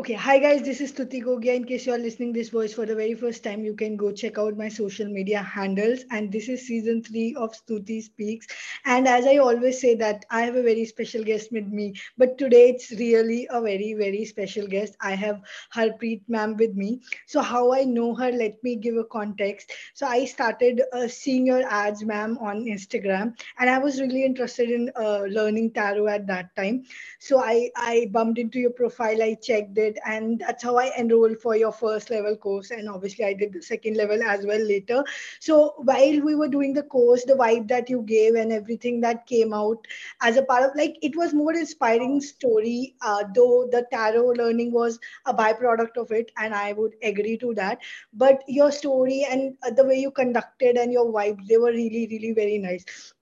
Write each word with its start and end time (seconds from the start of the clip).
Okay, 0.00 0.14
hi 0.14 0.38
guys, 0.38 0.62
this 0.62 0.80
is 0.80 0.92
Stuti 0.92 1.22
Gogia. 1.22 1.52
In 1.52 1.64
case 1.66 1.84
you 1.84 1.92
are 1.92 1.98
listening 1.98 2.32
this 2.32 2.48
voice 2.48 2.72
for 2.72 2.86
the 2.86 2.94
very 2.94 3.12
first 3.12 3.44
time, 3.44 3.62
you 3.62 3.74
can 3.74 3.98
go 3.98 4.10
check 4.10 4.38
out 4.38 4.56
my 4.56 4.66
social 4.66 5.06
media 5.06 5.42
handles. 5.42 6.06
And 6.10 6.32
this 6.32 6.48
is 6.48 6.66
season 6.66 7.02
three 7.02 7.34
of 7.34 7.52
Stuti 7.52 8.02
Speaks. 8.02 8.46
And 8.86 9.06
as 9.06 9.26
I 9.26 9.36
always 9.36 9.78
say 9.78 9.94
that 9.96 10.24
I 10.30 10.40
have 10.40 10.56
a 10.56 10.62
very 10.62 10.86
special 10.86 11.22
guest 11.22 11.52
with 11.52 11.66
me, 11.66 11.96
but 12.16 12.38
today 12.38 12.70
it's 12.70 12.92
really 12.92 13.46
a 13.50 13.60
very, 13.60 13.92
very 13.92 14.24
special 14.24 14.66
guest. 14.66 14.96
I 15.02 15.10
have 15.16 15.42
Harpreet 15.74 16.22
ma'am 16.28 16.56
with 16.56 16.74
me. 16.74 17.02
So 17.26 17.42
how 17.42 17.74
I 17.74 17.84
know 17.84 18.14
her, 18.14 18.32
let 18.32 18.54
me 18.64 18.76
give 18.76 18.96
a 18.96 19.04
context. 19.04 19.70
So 19.92 20.06
I 20.06 20.24
started 20.24 20.80
uh, 20.94 21.08
seeing 21.08 21.46
your 21.46 21.62
ads, 21.70 22.02
ma'am, 22.04 22.38
on 22.40 22.64
Instagram, 22.64 23.38
and 23.58 23.68
I 23.68 23.76
was 23.76 24.00
really 24.00 24.24
interested 24.24 24.70
in 24.70 24.90
uh, 24.96 25.24
learning 25.28 25.72
tarot 25.72 26.08
at 26.08 26.26
that 26.28 26.56
time. 26.56 26.84
So 27.18 27.42
I, 27.44 27.70
I 27.76 28.08
bumped 28.12 28.38
into 28.38 28.58
your 28.58 28.70
profile, 28.70 29.22
I 29.22 29.34
checked 29.34 29.76
it 29.76 29.89
and 30.06 30.38
that's 30.38 30.62
how 30.62 30.76
i 30.78 30.90
enrolled 30.98 31.38
for 31.40 31.56
your 31.56 31.72
first 31.72 32.10
level 32.10 32.36
course 32.36 32.70
and 32.70 32.88
obviously 32.88 33.24
i 33.24 33.32
did 33.32 33.52
the 33.52 33.62
second 33.62 33.96
level 33.96 34.22
as 34.22 34.44
well 34.46 34.60
later. 34.60 35.02
So 35.40 35.74
while 35.78 36.20
we 36.20 36.34
were 36.34 36.48
doing 36.48 36.72
the 36.74 36.82
course 36.82 37.24
the 37.24 37.34
vibe 37.34 37.68
that 37.68 37.88
you 37.88 38.02
gave 38.02 38.34
and 38.34 38.52
everything 38.52 39.00
that 39.00 39.26
came 39.26 39.52
out 39.52 39.86
as 40.22 40.36
a 40.36 40.42
part 40.42 40.64
of 40.64 40.76
like 40.76 40.96
it 41.02 41.16
was 41.16 41.32
more 41.34 41.52
inspiring 41.54 42.20
story 42.20 42.94
uh, 43.02 43.24
though 43.34 43.68
the 43.70 43.86
tarot 43.92 44.32
learning 44.42 44.72
was 44.72 44.98
a 45.26 45.34
byproduct 45.34 45.96
of 45.96 46.10
it 46.10 46.30
and 46.38 46.54
i 46.54 46.72
would 46.72 46.94
agree 47.02 47.36
to 47.38 47.54
that. 47.54 47.78
But 48.12 48.42
your 48.48 48.70
story 48.72 49.26
and 49.30 49.54
uh, 49.66 49.70
the 49.70 49.84
way 49.84 49.96
you 49.98 50.10
conducted 50.10 50.76
and 50.76 50.92
your 50.92 51.06
vibe 51.12 51.46
they 51.48 51.56
were 51.58 51.72
really 51.72 52.06
really 52.10 52.32
very 52.32 52.58
nice 52.58 53.12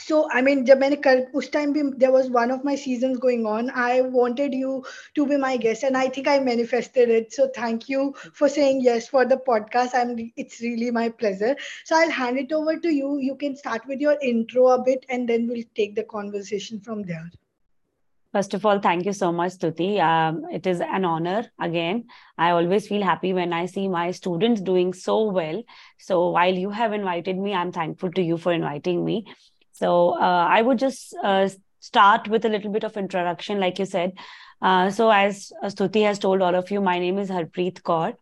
so 0.00 0.18
i 0.32 0.40
mean 0.40 0.64
jab 0.66 0.78
maine 0.82 0.96
kal 1.06 1.22
us 1.40 1.48
time 1.54 1.72
there 2.02 2.12
was 2.16 2.28
one 2.36 2.52
of 2.56 2.64
my 2.68 2.74
seasons 2.82 3.18
going 3.24 3.46
on 3.54 3.70
i 3.86 4.00
wanted 4.18 4.54
you 4.54 4.84
to 5.14 5.26
be 5.30 5.38
my 5.44 5.56
guest 5.56 5.82
and 5.88 5.96
i 5.96 6.08
think 6.08 6.28
i 6.34 6.38
manifested 6.38 7.10
it 7.16 7.32
so 7.32 7.48
thank 7.56 7.88
you 7.88 8.04
for 8.32 8.48
saying 8.48 8.80
yes 8.80 9.08
for 9.08 9.24
the 9.32 9.40
podcast 9.48 9.98
i'm 10.02 10.14
it's 10.44 10.60
really 10.60 10.92
my 11.00 11.08
pleasure 11.08 11.56
so 11.84 11.96
i'll 11.96 12.16
hand 12.20 12.38
it 12.38 12.52
over 12.52 12.78
to 12.86 12.94
you 13.00 13.18
you 13.18 13.34
can 13.34 13.56
start 13.56 13.82
with 13.88 14.00
your 14.00 14.16
intro 14.22 14.68
a 14.68 14.80
bit 14.90 15.04
and 15.08 15.28
then 15.28 15.48
we'll 15.48 15.70
take 15.74 15.94
the 15.94 16.08
conversation 16.16 16.80
from 16.80 17.02
there 17.02 17.28
First 18.30 18.52
of 18.52 18.66
all, 18.66 18.78
thank 18.78 19.06
you 19.06 19.14
so 19.14 19.32
much, 19.32 19.52
Stuti. 19.52 19.98
Um, 19.98 20.44
it 20.52 20.66
is 20.66 20.82
an 20.82 21.06
honor. 21.06 21.50
Again, 21.58 22.04
I 22.36 22.50
always 22.50 22.86
feel 22.86 23.02
happy 23.02 23.32
when 23.32 23.54
I 23.54 23.64
see 23.64 23.88
my 23.88 24.10
students 24.10 24.60
doing 24.60 24.92
so 24.92 25.30
well. 25.30 25.62
So 25.98 26.28
while 26.28 26.54
you 26.54 26.68
have 26.68 26.92
invited 26.92 27.38
me, 27.38 27.54
I'm 27.54 27.72
thankful 27.72 28.12
to 28.12 28.22
you 28.22 28.36
for 28.36 28.52
inviting 28.52 29.02
me. 29.02 29.24
So 29.78 30.10
uh, 30.20 30.46
I 30.50 30.60
would 30.60 30.78
just 30.78 31.14
uh, 31.22 31.48
start 31.78 32.26
with 32.28 32.44
a 32.44 32.48
little 32.48 32.72
bit 32.72 32.82
of 32.82 32.96
introduction, 32.96 33.60
like 33.60 33.78
you 33.78 33.86
said. 33.86 34.12
Uh, 34.60 34.90
so 34.90 35.08
as 35.10 35.52
Stuti 35.64 36.02
has 36.02 36.18
told 36.18 36.42
all 36.42 36.56
of 36.56 36.72
you, 36.72 36.80
my 36.80 36.98
name 36.98 37.18
is 37.18 37.30
Harpreet 37.30 37.82
Kaur. 37.82 38.14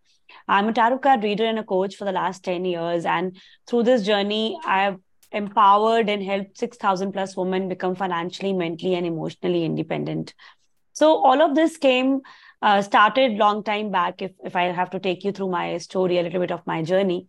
I'm 0.46 0.68
a 0.68 0.72
tarot 0.72 0.98
card 0.98 1.22
reader 1.22 1.46
and 1.46 1.58
a 1.58 1.64
coach 1.64 1.96
for 1.96 2.04
the 2.04 2.12
last 2.12 2.44
10 2.44 2.66
years. 2.66 3.06
And 3.06 3.38
through 3.66 3.84
this 3.84 4.04
journey, 4.04 4.58
I've 4.66 4.98
empowered 5.32 6.10
and 6.10 6.22
helped 6.22 6.58
6,000 6.58 7.12
plus 7.12 7.36
women 7.36 7.70
become 7.70 7.94
financially, 7.94 8.52
mentally, 8.52 8.94
and 8.94 9.06
emotionally 9.06 9.64
independent. 9.64 10.34
So 10.92 11.16
all 11.24 11.40
of 11.40 11.54
this 11.54 11.78
came, 11.78 12.20
uh, 12.60 12.82
started 12.82 13.38
long 13.38 13.64
time 13.64 13.90
back. 13.90 14.20
If, 14.20 14.32
if 14.44 14.56
I 14.56 14.64
have 14.64 14.90
to 14.90 15.00
take 15.00 15.24
you 15.24 15.32
through 15.32 15.50
my 15.50 15.78
story, 15.78 16.18
a 16.18 16.22
little 16.22 16.40
bit 16.40 16.52
of 16.52 16.66
my 16.66 16.82
journey 16.82 17.28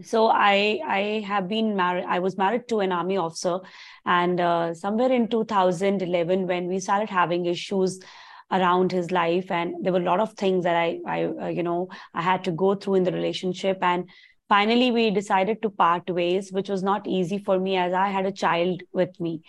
so 0.00 0.28
i 0.28 0.80
i 0.86 1.22
have 1.26 1.48
been 1.48 1.76
married 1.76 2.04
i 2.08 2.18
was 2.18 2.36
married 2.38 2.66
to 2.68 2.80
an 2.80 2.92
army 2.92 3.16
officer 3.16 3.58
and 4.06 4.40
uh, 4.40 4.72
somewhere 4.74 5.12
in 5.12 5.28
2011 5.28 6.46
when 6.46 6.66
we 6.66 6.80
started 6.80 7.10
having 7.10 7.46
issues 7.46 8.00
around 8.50 8.90
his 8.90 9.10
life 9.10 9.50
and 9.50 9.74
there 9.84 9.92
were 9.92 10.00
a 10.00 10.10
lot 10.10 10.20
of 10.20 10.32
things 10.34 10.64
that 10.64 10.76
i 10.76 10.98
i 11.06 11.24
uh, 11.24 11.48
you 11.48 11.62
know 11.62 11.88
i 12.14 12.22
had 12.22 12.42
to 12.44 12.50
go 12.50 12.74
through 12.74 12.94
in 12.94 13.04
the 13.04 13.12
relationship 13.12 13.78
and 13.82 14.08
finally 14.48 14.90
we 14.90 15.10
decided 15.10 15.60
to 15.62 15.70
part 15.70 16.08
ways 16.10 16.50
which 16.52 16.68
was 16.68 16.82
not 16.82 17.06
easy 17.06 17.38
for 17.38 17.58
me 17.58 17.76
as 17.76 17.92
i 17.92 18.08
had 18.08 18.26
a 18.26 18.32
child 18.32 18.82
with 18.92 19.20
me. 19.20 19.42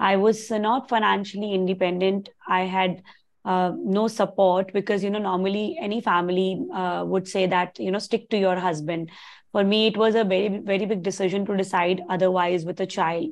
I 0.00 0.16
was 0.16 0.50
not 0.50 0.88
financially 0.88 1.52
independent. 1.52 2.30
I 2.48 2.62
had 2.62 3.02
uh, 3.44 3.72
no 3.76 4.08
support 4.08 4.72
because 4.72 5.04
you 5.04 5.10
know 5.10 5.18
normally 5.18 5.76
any 5.80 6.00
family 6.00 6.62
uh, 6.74 7.04
would 7.06 7.28
say 7.28 7.46
that 7.46 7.78
you 7.78 7.90
know 7.90 7.98
stick 7.98 8.28
to 8.30 8.38
your 8.38 8.56
husband 8.56 9.10
for 9.52 9.64
me 9.64 9.86
it 9.86 9.96
was 9.96 10.14
a 10.14 10.24
very 10.24 10.48
very 10.58 10.86
big 10.86 11.02
decision 11.02 11.44
to 11.46 11.56
decide 11.56 12.02
otherwise 12.08 12.64
with 12.64 12.80
a 12.80 12.86
child. 12.86 13.30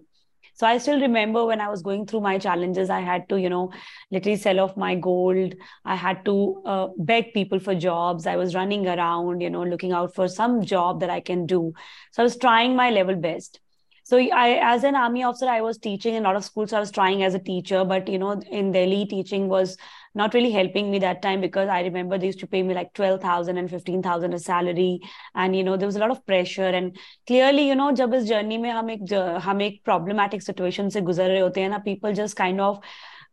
So 0.55 0.67
i 0.67 0.79
still 0.79 1.01
remember 1.01 1.45
when 1.47 1.61
i 1.61 1.69
was 1.69 1.83
going 1.83 2.05
through 2.07 2.21
my 2.23 2.37
challenges 2.45 2.91
i 2.91 2.99
had 3.09 3.29
to 3.29 3.37
you 3.41 3.51
know 3.53 3.71
literally 4.11 4.37
sell 4.37 4.61
off 4.61 4.77
my 4.77 4.95
gold. 4.97 5.55
I 5.85 5.95
had 5.95 6.25
to 6.25 6.63
uh, 6.67 6.89
beg 6.99 7.33
people 7.35 7.61
for 7.61 7.75
jobs. 7.75 8.27
I 8.27 8.37
was 8.37 8.55
running 8.55 8.89
around 8.89 9.41
you 9.41 9.51
know 9.51 9.63
looking 9.63 9.93
out 9.93 10.15
for 10.17 10.27
some 10.29 10.65
job 10.65 11.01
that 11.01 11.11
i 11.11 11.21
can 11.21 11.47
do. 11.47 11.73
So 12.13 12.23
i 12.23 12.25
was 12.25 12.37
trying 12.37 12.77
my 12.77 12.91
level 12.91 13.17
best. 13.17 13.61
So 14.03 14.19
i 14.19 14.49
as 14.73 14.85
an 14.85 14.97
army 14.97 15.23
officer 15.23 15.49
i 15.55 15.61
was 15.61 15.79
teaching 15.79 16.15
in 16.15 16.25
a 16.25 16.29
lot 16.29 16.37
of 16.37 16.45
schools. 16.45 16.71
So 16.71 16.79
i 16.79 16.81
was 16.81 16.91
trying 16.91 17.23
as 17.23 17.35
a 17.35 17.45
teacher 17.51 17.85
but 17.85 18.09
you 18.09 18.19
know 18.19 18.33
in 18.61 18.73
delhi 18.73 19.07
teaching 19.07 19.49
was 19.49 19.77
not 20.19 20.35
really 20.35 20.51
helping 20.51 20.91
me 20.91 20.99
that 20.99 21.23
time 21.23 21.41
because 21.41 21.69
I 21.69 21.81
remember 21.83 22.19
they 22.19 22.27
used 22.27 22.41
to 22.41 22.47
pay 22.47 22.63
me 22.63 22.75
like 22.75 22.93
12,000 22.95 23.57
and 23.57 23.71
15,000 23.71 24.35
a 24.35 24.39
salary. 24.39 25.01
And, 25.35 25.57
you 25.57 25.63
know, 25.63 25.77
there 25.77 25.87
was 25.87 25.97
a 25.97 26.01
lot 26.01 26.11
of 26.11 26.27
pressure. 26.27 26.71
And 26.81 26.99
clearly, 27.27 27.69
you 27.69 27.77
know, 27.77 27.93
jab 27.93 28.17
journey 28.27 28.59
mein 28.59 28.75
hum 28.75 28.91
ek, 28.91 29.09
hum 29.47 29.61
ek 29.69 29.85
problematic 29.85 30.43
situation 30.43 30.91
se 30.91 31.05
guzar 31.13 31.31
rahe 31.35 31.47
hote 31.47 31.71
na, 31.71 31.79
people 31.79 32.13
just 32.13 32.37
kind 32.43 32.61
of 32.61 32.81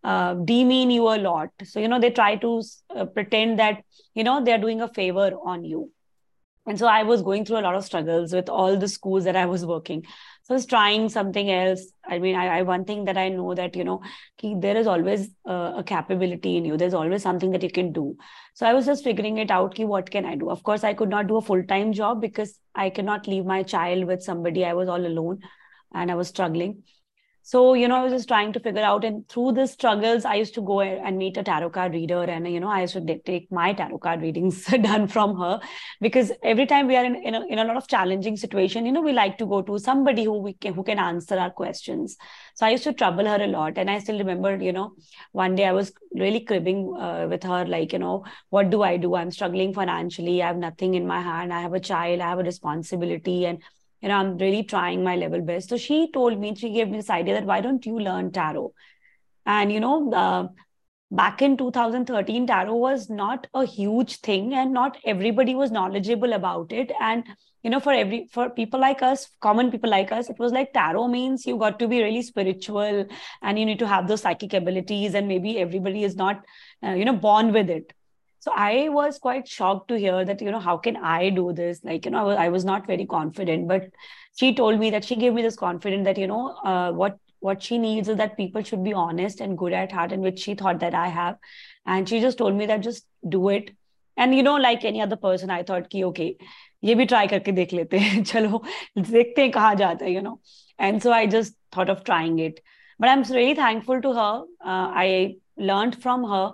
uh, 0.04 0.36
demean 0.54 0.92
you 0.92 1.10
a 1.16 1.18
lot. 1.18 1.50
So, 1.64 1.80
you 1.80 1.88
know, 1.88 2.00
they 2.00 2.12
try 2.12 2.36
to 2.46 2.62
uh, 2.96 3.06
pretend 3.06 3.60
that, 3.60 3.84
you 4.14 4.24
know, 4.24 4.44
they're 4.44 4.64
doing 4.70 4.82
a 4.82 4.94
favor 5.02 5.32
on 5.44 5.66
you. 5.66 5.92
And 6.68 6.80
so 6.80 6.88
I 6.88 7.04
was 7.04 7.22
going 7.22 7.46
through 7.46 7.60
a 7.60 7.66
lot 7.66 7.76
of 7.76 7.86
struggles 7.86 8.34
with 8.34 8.50
all 8.50 8.78
the 8.78 8.88
schools 8.88 9.24
that 9.26 9.36
I 9.36 9.46
was 9.46 9.66
working 9.66 10.06
so 10.46 10.54
I 10.54 10.58
was 10.58 10.68
trying 10.68 11.10
something 11.10 11.50
else. 11.50 11.82
I 12.08 12.20
mean, 12.20 12.36
I, 12.36 12.60
I 12.60 12.62
one 12.62 12.86
thing 12.86 13.06
that 13.06 13.18
I 13.18 13.30
know 13.30 13.56
that 13.56 13.76
you 13.76 13.84
know, 13.84 14.02
there 14.44 14.78
is 14.78 14.86
always 14.86 15.30
uh, 15.50 15.74
a 15.78 15.84
capability 15.84 16.58
in 16.58 16.66
you. 16.66 16.78
There's 16.78 16.94
always 16.94 17.24
something 17.24 17.50
that 17.50 17.64
you 17.64 17.72
can 17.72 17.92
do. 17.92 18.16
So 18.54 18.68
I 18.68 18.74
was 18.74 18.86
just 18.86 19.04
figuring 19.04 19.40
it 19.40 19.50
out. 19.50 19.74
Ki, 19.74 19.86
what 19.86 20.12
can 20.12 20.24
I 20.24 20.36
do? 20.36 20.52
Of 20.52 20.62
course, 20.62 20.84
I 20.84 20.94
could 20.94 21.10
not 21.10 21.26
do 21.26 21.38
a 21.38 21.42
full 21.42 21.64
time 21.64 21.94
job 21.94 22.22
because 22.22 22.60
I 22.76 22.92
cannot 22.92 23.28
leave 23.28 23.44
my 23.44 23.64
child 23.64 24.06
with 24.06 24.22
somebody. 24.22 24.64
I 24.64 24.74
was 24.74 24.88
all 24.88 25.04
alone, 25.04 25.40
and 25.96 26.12
I 26.12 26.16
was 26.16 26.28
struggling 26.28 26.84
so 27.48 27.60
you 27.76 27.88
know 27.88 27.98
i 27.98 28.04
was 28.04 28.12
just 28.12 28.28
trying 28.28 28.52
to 28.54 28.60
figure 28.60 28.82
out 28.82 29.04
and 29.08 29.28
through 29.30 29.52
the 29.58 29.66
struggles 29.68 30.26
i 30.26 30.34
used 30.36 30.56
to 30.56 30.62
go 30.62 30.82
and 30.82 31.18
meet 31.18 31.38
a 31.38 31.44
tarot 31.44 31.70
card 31.70 31.94
reader 31.94 32.24
and 32.24 32.52
you 32.52 32.60
know 32.60 32.72
i 32.76 32.82
used 32.82 32.94
to 32.94 33.20
take 33.20 33.52
my 33.52 33.72
tarot 33.72 34.00
card 34.06 34.22
readings 34.22 34.64
done 34.88 35.08
from 35.08 35.36
her 35.40 35.60
because 36.02 36.32
every 36.44 36.66
time 36.66 36.88
we 36.88 36.96
are 36.96 37.06
in, 37.06 37.16
in, 37.16 37.36
a, 37.36 37.46
in 37.46 37.60
a 37.60 37.66
lot 37.66 37.78
of 37.78 37.88
challenging 37.88 38.36
situation 38.36 38.86
you 38.86 38.92
know 38.92 39.02
we 39.02 39.14
like 39.14 39.38
to 39.38 39.46
go 39.46 39.62
to 39.62 39.78
somebody 39.78 40.24
who 40.24 40.40
we 40.40 40.54
can 40.54 40.74
who 40.74 40.84
can 40.84 40.98
answer 41.00 41.38
our 41.38 41.52
questions. 41.52 42.18
So 42.56 42.66
i 42.66 42.72
used 42.72 42.84
to 42.86 42.94
trouble 42.94 43.26
her 43.26 43.42
a 43.42 43.48
lot 43.48 43.78
and 43.78 43.92
i 43.92 44.00
still 44.00 44.18
remember 44.18 44.56
you 44.56 44.74
know 44.74 44.94
one 45.32 45.56
day 45.56 45.66
i 45.66 45.72
was 45.72 45.94
really 46.16 46.40
cribbing 46.40 46.96
uh, 47.00 47.28
with 47.30 47.44
her 47.44 47.66
like 47.66 47.94
you 47.94 48.00
know 48.00 48.24
what 48.50 48.70
do 48.70 48.82
i 48.82 48.98
do? 48.98 49.16
I'm 49.16 49.32
struggling 49.32 49.74
financially. 49.74 50.42
I 50.42 50.48
have 50.48 50.58
nothing 50.58 50.96
in 50.96 51.06
my 51.06 51.22
hand. 51.22 51.54
I 51.54 51.62
have 51.62 51.74
a 51.74 51.80
child. 51.80 52.22
I 52.22 52.30
have 52.30 52.40
a 52.40 52.44
responsibility. 52.44 53.46
And 53.46 53.62
know, 54.10 54.16
I'm 54.16 54.38
really 54.38 54.64
trying 54.64 55.04
my 55.04 55.16
level 55.16 55.42
best. 55.42 55.70
So 55.70 55.78
she 55.78 56.12
told 56.12 56.40
me, 56.40 56.54
she 56.56 56.72
gave 56.72 56.90
me 56.90 56.98
this 56.98 57.10
idea 57.10 57.34
that 57.36 57.46
why 57.46 57.62
don't 57.62 57.86
you 57.86 58.00
learn 58.00 58.32
tarot? 58.32 58.74
And, 59.46 59.72
you 59.72 59.80
know, 59.80 60.12
uh, 60.12 60.48
back 61.12 61.42
in 61.42 61.58
2013, 61.58 62.48
tarot 62.48 62.76
was 62.76 63.10
not 63.10 63.48
a 63.54 63.66
huge 63.66 64.18
thing 64.18 64.54
and 64.54 64.74
not 64.74 64.98
everybody 65.06 65.56
was 65.56 65.72
knowledgeable 65.72 66.34
about 66.34 66.72
it. 66.72 66.92
And, 67.00 67.24
you 67.64 67.70
know, 67.70 67.80
for 67.80 67.94
every, 67.94 68.28
for 68.32 68.50
people 68.50 68.80
like 68.80 69.02
us, 69.02 69.30
common 69.42 69.72
people 69.72 69.90
like 69.90 70.12
us, 70.12 70.30
it 70.30 70.38
was 70.38 70.52
like 70.52 70.74
tarot 70.74 71.08
means 71.08 71.46
you 71.46 71.58
got 71.58 71.80
to 71.80 71.88
be 71.88 72.04
really 72.04 72.22
spiritual 72.22 73.08
and 73.42 73.60
you 73.60 73.66
need 73.66 73.80
to 73.80 73.88
have 73.88 74.08
those 74.08 74.22
psychic 74.22 74.54
abilities 74.54 75.16
and 75.16 75.28
maybe 75.28 75.58
everybody 75.58 76.04
is 76.04 76.16
not, 76.16 76.44
uh, 76.84 76.92
you 76.92 77.06
know, 77.06 77.16
born 77.16 77.52
with 77.54 77.70
it 77.70 77.94
so 78.45 78.53
i 78.57 78.89
was 78.89 79.19
quite 79.19 79.49
shocked 79.49 79.89
to 79.89 79.99
hear 79.99 80.25
that 80.25 80.41
you 80.41 80.51
know 80.51 80.61
how 80.61 80.77
can 80.77 80.97
i 80.97 81.31
do 81.31 81.53
this 81.53 81.83
like 81.85 82.05
you 82.05 82.11
know 82.11 82.21
i 82.21 82.23
was, 82.23 82.37
I 82.37 82.49
was 82.49 82.65
not 82.65 82.87
very 82.87 83.07
confident 83.07 83.69
but 83.69 83.91
she 84.39 84.55
told 84.55 84.79
me 84.79 84.91
that 84.91 85.05
she 85.05 85.17
gave 85.17 85.35
me 85.35 85.43
this 85.43 85.57
confidence 85.57 86.05
that 86.05 86.19
you 86.19 86.27
know 86.27 86.49
uh, 86.65 86.93
what 86.93 87.19
what 87.41 87.63
she 87.63 87.79
needs 87.79 88.09
is 88.09 88.17
that 88.19 88.37
people 88.37 88.63
should 88.63 88.85
be 88.85 88.93
honest 88.93 89.41
and 89.41 89.57
good 89.59 89.73
at 89.73 89.93
heart 89.93 90.13
and 90.13 90.23
which 90.23 90.41
she 90.41 90.55
thought 90.55 90.81
that 90.81 90.95
i 90.95 91.09
have 91.09 91.37
and 91.87 92.09
she 92.09 92.21
just 92.21 92.39
told 92.39 92.55
me 92.55 92.67
that 92.67 92.81
just 92.81 93.07
do 93.29 93.49
it 93.49 93.71
and 94.17 94.35
you 94.35 94.43
know 94.43 94.57
like 94.57 94.85
any 94.85 95.01
other 95.01 95.17
person 95.17 95.51
i 95.51 95.63
thought 95.63 95.89
ki 95.91 96.05
okay 96.05 96.35
ये 96.85 96.95
भी 96.95 97.05
try 97.07 97.27
करके 97.29 97.53
देख 97.53 97.73
लेते 97.73 97.99
हैं 97.99 98.23
चलो 98.25 98.63
देखते 98.99 99.43
हैं 99.43 99.51
कहाँ 99.53 99.75
जाता 99.77 100.05
है 100.05 100.13
you 100.13 100.23
know 100.27 100.39
and 100.79 101.03
so 101.03 101.13
i 101.13 101.27
just 101.27 101.55
thought 101.77 101.91
of 101.95 102.03
trying 102.05 102.39
it 102.45 102.61
but 102.99 103.09
i'm 103.09 103.23
really 103.35 103.55
thankful 103.55 104.01
to 104.07 104.13
her 104.19 104.31
uh, 104.65 104.87
i 105.03 105.37
learned 105.71 106.01
from 106.05 106.25
her 106.31 106.45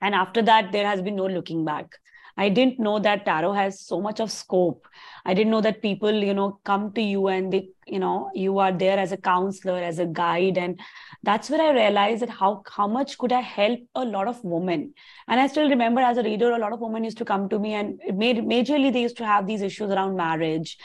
and 0.00 0.14
after 0.14 0.42
that 0.42 0.72
there 0.72 0.86
has 0.86 1.02
been 1.02 1.16
no 1.16 1.26
looking 1.26 1.64
back 1.64 1.98
I 2.38 2.48
didn't 2.48 2.78
know 2.78 3.00
that 3.00 3.24
tarot 3.24 3.52
has 3.54 3.80
so 3.80 4.00
much 4.00 4.20
of 4.20 4.30
scope. 4.30 4.86
I 5.24 5.34
didn't 5.34 5.50
know 5.50 5.60
that 5.60 5.82
people, 5.82 6.12
you 6.12 6.32
know, 6.32 6.60
come 6.62 6.92
to 6.92 7.02
you 7.02 7.26
and 7.26 7.52
they, 7.52 7.70
you 7.84 7.98
know, 7.98 8.30
you 8.32 8.60
are 8.60 8.70
there 8.70 8.96
as 8.96 9.10
a 9.10 9.16
counselor, 9.16 9.82
as 9.82 9.98
a 9.98 10.06
guide. 10.06 10.56
And 10.56 10.78
that's 11.24 11.50
where 11.50 11.60
I 11.60 11.72
realized 11.72 12.22
that 12.22 12.30
how, 12.30 12.62
how 12.70 12.86
much 12.86 13.18
could 13.18 13.32
I 13.32 13.40
help 13.40 13.80
a 13.96 14.04
lot 14.04 14.28
of 14.28 14.42
women. 14.44 14.94
And 15.26 15.40
I 15.40 15.48
still 15.48 15.68
remember 15.68 16.00
as 16.00 16.16
a 16.16 16.22
reader, 16.22 16.52
a 16.52 16.58
lot 16.58 16.72
of 16.72 16.80
women 16.80 17.02
used 17.02 17.18
to 17.18 17.24
come 17.24 17.48
to 17.48 17.58
me 17.58 17.74
and 17.74 18.00
it 18.06 18.14
made 18.14 18.36
majorly 18.36 18.92
they 18.92 19.02
used 19.02 19.16
to 19.16 19.26
have 19.26 19.48
these 19.48 19.60
issues 19.60 19.90
around 19.90 20.16
marriage, 20.16 20.78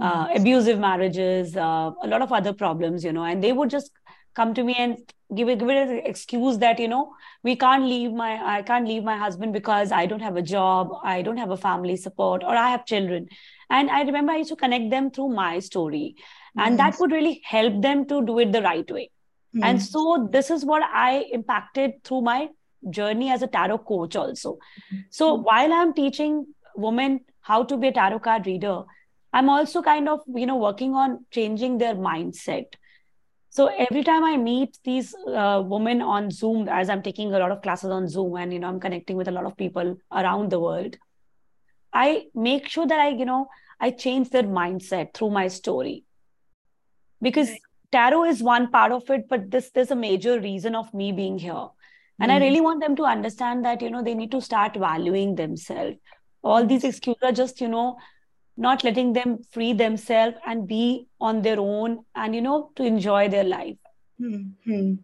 uh, 0.00 0.28
abusive 0.32 0.78
marriages, 0.78 1.56
uh, 1.56 1.90
a 2.04 2.06
lot 2.06 2.22
of 2.22 2.32
other 2.32 2.52
problems, 2.52 3.02
you 3.02 3.12
know, 3.12 3.24
and 3.24 3.42
they 3.42 3.52
would 3.52 3.68
just 3.68 3.90
come 4.36 4.54
to 4.54 4.62
me 4.62 4.76
and 4.78 4.96
give 5.34 5.48
it, 5.48 5.58
give 5.58 5.68
it 5.68 5.88
an 5.88 6.02
excuse 6.04 6.58
that 6.58 6.78
you 6.78 6.88
know 6.88 7.14
we 7.42 7.54
can't 7.56 7.84
leave 7.84 8.12
my 8.12 8.56
i 8.56 8.62
can't 8.62 8.88
leave 8.88 9.04
my 9.04 9.16
husband 9.16 9.52
because 9.52 9.92
i 9.92 10.04
don't 10.06 10.20
have 10.20 10.36
a 10.36 10.42
job 10.42 10.92
i 11.04 11.22
don't 11.22 11.36
have 11.36 11.50
a 11.50 11.56
family 11.56 11.96
support 11.96 12.42
or 12.42 12.56
i 12.56 12.68
have 12.70 12.84
children. 12.84 13.28
And 13.70 13.90
i 13.90 14.02
remember 14.02 14.32
i 14.32 14.38
used 14.38 14.50
to 14.50 14.56
connect 14.56 14.90
them 14.90 15.10
through 15.10 15.28
my 15.28 15.60
story. 15.60 16.16
And 16.56 16.78
that 16.80 16.98
would 16.98 17.12
really 17.12 17.40
help 17.44 17.80
them 17.82 18.06
to 18.06 18.24
do 18.26 18.38
it 18.40 18.50
the 18.52 18.62
right 18.62 18.90
way. 18.90 19.10
Mm. 19.56 19.64
and 19.64 19.82
so 19.82 20.28
this 20.32 20.50
is 20.50 20.64
what 20.64 20.82
i 21.02 21.24
impacted 21.36 21.94
through 22.04 22.20
my 22.22 22.48
journey 22.88 23.30
as 23.30 23.42
a 23.42 23.48
tarot 23.48 23.78
coach 23.78 24.16
also. 24.16 24.58
So 25.10 25.34
while 25.34 25.72
i'm 25.72 25.92
teaching 25.92 26.46
women 26.76 27.20
how 27.40 27.62
to 27.64 27.76
be 27.76 27.88
a 27.88 27.92
tarot 27.92 28.20
card 28.20 28.46
reader 28.46 28.82
i'm 29.32 29.48
also 29.48 29.82
kind 29.82 30.08
of 30.08 30.20
you 30.42 30.46
know 30.46 30.56
working 30.56 30.94
on 30.94 31.24
changing 31.30 31.78
their 31.78 31.94
mindset 31.94 32.79
so 33.50 33.66
every 33.84 34.02
time 34.04 34.24
i 34.24 34.36
meet 34.36 34.78
these 34.84 35.14
uh, 35.26 35.62
women 35.64 36.00
on 36.00 36.30
zoom 36.30 36.68
as 36.68 36.88
i'm 36.88 37.02
taking 37.02 37.32
a 37.34 37.38
lot 37.38 37.50
of 37.50 37.62
classes 37.62 37.90
on 37.90 38.08
zoom 38.08 38.36
and 38.36 38.52
you 38.52 38.58
know 38.58 38.68
i'm 38.68 38.80
connecting 38.80 39.16
with 39.16 39.28
a 39.28 39.36
lot 39.38 39.44
of 39.44 39.56
people 39.56 39.96
around 40.12 40.50
the 40.50 40.60
world 40.60 40.96
i 41.92 42.26
make 42.34 42.68
sure 42.68 42.86
that 42.86 43.00
i 43.00 43.08
you 43.08 43.24
know 43.24 43.48
i 43.80 43.90
change 43.90 44.30
their 44.30 44.44
mindset 44.60 45.12
through 45.14 45.30
my 45.30 45.48
story 45.48 46.04
because 47.20 47.48
right. 47.48 47.60
tarot 47.92 48.24
is 48.24 48.42
one 48.42 48.70
part 48.70 48.92
of 48.92 49.10
it 49.10 49.28
but 49.28 49.50
this 49.50 49.70
there's 49.70 49.90
a 49.90 50.02
major 50.06 50.38
reason 50.40 50.74
of 50.74 50.94
me 50.94 51.10
being 51.12 51.38
here 51.38 51.66
and 52.20 52.30
mm. 52.30 52.34
i 52.34 52.38
hmm. 52.38 52.44
really 52.44 52.60
want 52.60 52.80
them 52.80 52.96
to 52.96 53.04
understand 53.04 53.64
that 53.64 53.82
you 53.82 53.90
know 53.90 54.02
they 54.02 54.14
need 54.14 54.30
to 54.30 54.40
start 54.40 54.76
valuing 54.76 55.34
themselves 55.34 55.96
all 56.42 56.66
these 56.66 56.84
excuses 56.84 57.22
are 57.22 57.32
just 57.32 57.60
you 57.60 57.68
know 57.68 57.96
not 58.66 58.84
letting 58.84 59.12
them 59.14 59.38
free 59.52 59.72
themselves 59.74 60.36
and 60.46 60.68
be 60.68 61.06
on 61.20 61.42
their 61.42 61.60
own 61.60 61.98
and 62.14 62.34
you 62.34 62.42
know 62.42 62.70
to 62.76 62.84
enjoy 62.94 63.28
their 63.28 63.44
life 63.44 63.76
hmm 64.18 64.94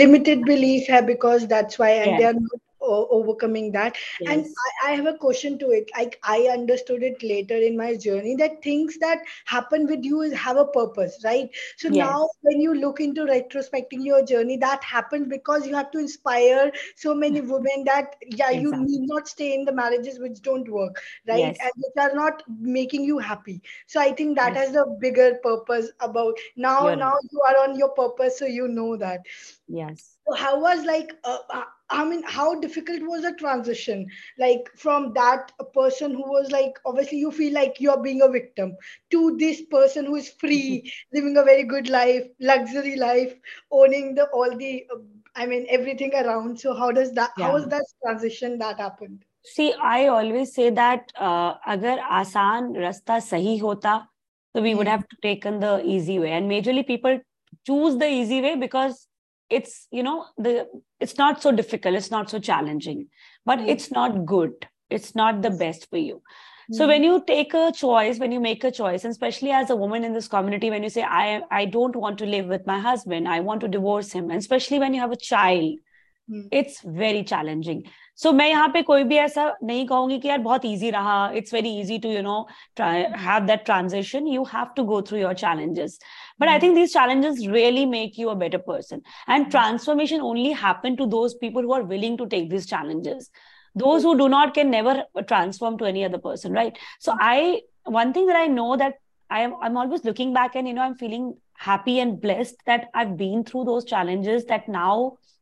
limited 0.00 0.44
belief 0.50 0.88
hai 0.94 1.00
because 1.10 1.46
that's 1.52 1.78
why 1.82 1.90
and 2.04 2.16
yeah. 2.16 2.18
they 2.18 2.24
are 2.30 2.38
not 2.38 2.65
overcoming 2.86 3.72
that 3.72 3.96
yes. 4.20 4.32
and 4.32 4.46
I, 4.46 4.92
I, 4.92 4.96
have 4.96 5.06
a 5.06 5.18
question 5.18 5.58
to 5.58 5.70
it 5.70 5.90
like 5.96 6.18
i 6.22 6.48
understood 6.52 7.02
it 7.02 7.22
later 7.22 7.56
in 7.56 7.76
my 7.76 7.96
journey 7.96 8.34
that 8.36 8.62
things 8.62 8.98
that 8.98 9.18
happen 9.44 9.86
with 9.86 10.04
you 10.04 10.22
is 10.22 10.32
have 10.32 10.56
a 10.56 10.64
purpose 10.64 11.18
right 11.24 11.50
so 11.76 11.88
yes. 11.88 12.06
now 12.06 12.28
when 12.42 12.60
you 12.60 12.74
look 12.74 13.00
into 13.00 13.22
retrospecting 13.22 14.04
your 14.04 14.24
journey 14.24 14.56
that 14.56 14.82
happened 14.82 15.28
because 15.28 15.66
you 15.66 15.74
have 15.74 15.90
to 15.90 15.98
inspire 15.98 16.70
so 16.96 17.14
many 17.14 17.40
women 17.52 17.84
that 17.84 18.16
yeah 18.22 18.50
exactly. 18.50 18.60
you 18.60 18.76
need 18.76 19.08
not 19.08 19.28
stay 19.28 19.54
in 19.54 19.64
the 19.64 19.72
marriages 19.72 20.18
which 20.18 20.40
don't 20.42 20.68
work 20.68 21.02
right 21.28 21.38
yes. 21.38 21.56
and 21.60 21.72
which 21.76 22.04
are 22.08 22.14
not 22.14 22.42
making 22.60 23.04
you 23.04 23.18
happy 23.18 23.60
so 23.86 24.00
i 24.00 24.12
think 24.12 24.36
that 24.36 24.56
has 24.56 24.74
a 24.74 24.86
bigger 25.00 25.34
purpose 25.42 25.90
about 26.00 26.34
now 26.56 26.88
You're 26.88 26.96
now 26.96 27.12
right. 27.12 27.30
you 27.30 27.40
are 27.42 27.68
on 27.68 27.78
your 27.78 27.90
purpose 27.90 28.38
so 28.38 28.46
you 28.46 28.68
know 28.68 28.96
that 28.96 29.20
yes 29.68 30.16
how 30.34 30.60
was 30.60 30.84
like 30.84 31.12
uh, 31.24 31.38
uh 31.50 31.64
I 31.88 32.04
mean, 32.04 32.22
how 32.24 32.58
difficult 32.58 33.02
was 33.02 33.22
the 33.22 33.32
transition? 33.34 34.06
Like 34.38 34.68
from 34.76 35.12
that 35.14 35.52
person 35.72 36.12
who 36.12 36.22
was 36.22 36.50
like, 36.50 36.78
obviously, 36.84 37.18
you 37.18 37.30
feel 37.30 37.52
like 37.52 37.80
you're 37.80 38.02
being 38.02 38.22
a 38.22 38.28
victim 38.28 38.76
to 39.12 39.36
this 39.36 39.62
person 39.70 40.06
who 40.06 40.16
is 40.16 40.30
free, 40.30 40.92
living 41.12 41.36
a 41.36 41.44
very 41.44 41.62
good 41.62 41.88
life, 41.88 42.26
luxury 42.40 42.96
life, 42.96 43.34
owning 43.70 44.14
the 44.14 44.26
all 44.30 44.56
the, 44.56 44.84
uh, 44.92 44.98
I 45.36 45.46
mean, 45.46 45.66
everything 45.68 46.12
around. 46.14 46.58
So 46.58 46.74
how 46.74 46.90
does 46.90 47.12
that? 47.12 47.30
Yeah. 47.38 47.46
How 47.46 47.52
was 47.52 47.66
that 47.68 47.84
transition 48.04 48.58
that 48.58 48.78
happened? 48.78 49.24
See, 49.44 49.72
I 49.80 50.08
always 50.08 50.54
say 50.54 50.70
that 50.70 51.12
uh, 51.14 51.54
agar 51.68 51.98
asan 52.10 52.72
rasta 52.72 53.20
sahi 53.30 53.60
hota, 53.60 54.08
so 54.54 54.62
we 54.62 54.74
would 54.74 54.88
mm-hmm. 54.88 54.96
have 54.96 55.04
taken 55.22 55.60
the 55.60 55.82
easy 55.84 56.18
way. 56.18 56.32
And 56.32 56.50
majorly 56.50 56.84
people 56.84 57.20
choose 57.64 57.96
the 57.96 58.08
easy 58.08 58.40
way 58.40 58.56
because 58.56 59.06
it's 59.50 59.86
you 59.90 60.02
know 60.02 60.26
the 60.36 60.66
it's 61.00 61.16
not 61.18 61.42
so 61.42 61.52
difficult 61.52 61.94
it's 61.94 62.10
not 62.10 62.28
so 62.30 62.38
challenging 62.38 63.06
but 63.44 63.58
mm. 63.58 63.68
it's 63.68 63.90
not 63.90 64.24
good 64.26 64.66
it's 64.90 65.14
not 65.14 65.42
the 65.42 65.50
best 65.50 65.88
for 65.88 65.98
you 65.98 66.16
mm. 66.16 66.74
so 66.74 66.86
when 66.86 67.04
you 67.04 67.22
take 67.26 67.54
a 67.54 67.72
choice 67.72 68.18
when 68.18 68.32
you 68.32 68.40
make 68.40 68.64
a 68.64 68.70
choice 68.70 69.04
and 69.04 69.12
especially 69.12 69.50
as 69.50 69.70
a 69.70 69.76
woman 69.76 70.04
in 70.04 70.12
this 70.12 70.28
community 70.28 70.70
when 70.70 70.82
you 70.82 70.88
say 70.88 71.02
i 71.02 71.40
i 71.50 71.64
don't 71.64 71.96
want 71.96 72.18
to 72.18 72.26
live 72.26 72.46
with 72.46 72.66
my 72.66 72.78
husband 72.78 73.28
i 73.28 73.40
want 73.40 73.60
to 73.60 73.68
divorce 73.68 74.12
him 74.12 74.30
and 74.30 74.38
especially 74.38 74.78
when 74.78 74.92
you 74.92 75.00
have 75.00 75.12
a 75.12 75.16
child 75.16 75.78
mm. 76.29 76.47
it's 76.51 76.81
very 77.03 77.23
challenging 77.23 77.83
so 78.15 78.29
so, 78.29 78.35
मैं 78.35 78.47
यहाँ 78.49 78.67
पे 78.73 78.81
कोई 78.81 79.03
भी 79.03 79.17
ऐसा 79.17 79.45
नहीं 79.63 79.85
कहूंगी 79.87 80.17
कि 80.19 80.27
यार 80.27 80.37
बहुत 80.47 80.65
इजी 80.65 80.89
रहा 80.91 81.31
it's 81.35 81.53
very 81.53 81.69
easy 81.81 81.97
to 81.99 82.09
you 82.09 82.21
know 82.21 82.35
have 82.79 83.45
that 83.45 83.63
transition 83.65 84.27
you 84.27 84.43
have 84.53 84.65
to 84.75 84.83
go 84.85 85.01
through 85.07 85.17
your 85.17 85.33
challenges 85.43 85.97
but 86.41 86.49
i 86.49 86.57
think 86.61 86.77
these 86.79 86.93
challenges 86.93 87.39
really 87.53 87.85
make 87.93 88.19
you 88.21 88.29
a 88.29 88.35
better 88.43 88.59
person 88.67 89.01
and 89.35 89.49
transformation 89.55 90.27
only 90.29 90.51
happen 90.61 90.95
to 91.01 91.07
those 91.15 91.35
people 91.41 91.67
who 91.67 91.73
are 91.77 91.83
willing 91.93 92.17
to 92.21 92.27
take 92.33 92.49
these 92.53 92.67
challenges 92.71 93.29
those 93.83 94.07
who 94.07 94.13
do 94.21 94.27
not 94.29 94.53
can 94.53 94.69
never 94.69 94.95
transform 95.27 95.77
to 95.81 95.85
any 95.85 96.03
other 96.03 96.17
person 96.17 96.59
right 96.59 96.81
so 96.99 97.15
i 97.19 97.61
one 97.99 98.13
thing 98.13 98.25
that 98.31 98.35
i 98.35 98.47
know 98.47 98.75
that 98.83 98.99
i 99.29 99.41
am 99.41 99.55
i'm 99.61 99.77
always 99.77 100.03
looking 100.03 100.33
back 100.33 100.55
and 100.55 100.67
you 100.67 100.73
know 100.73 100.81
i'm 100.81 100.95
feeling 100.95 101.33
happy 101.53 101.99
and 101.99 102.19
blessed 102.21 102.55
that 102.65 102.87
i've 102.93 103.15
been 103.17 103.43
through 103.43 103.63
those 103.65 103.85
challenges 103.85 104.45
that 104.45 104.67
now 104.67 104.95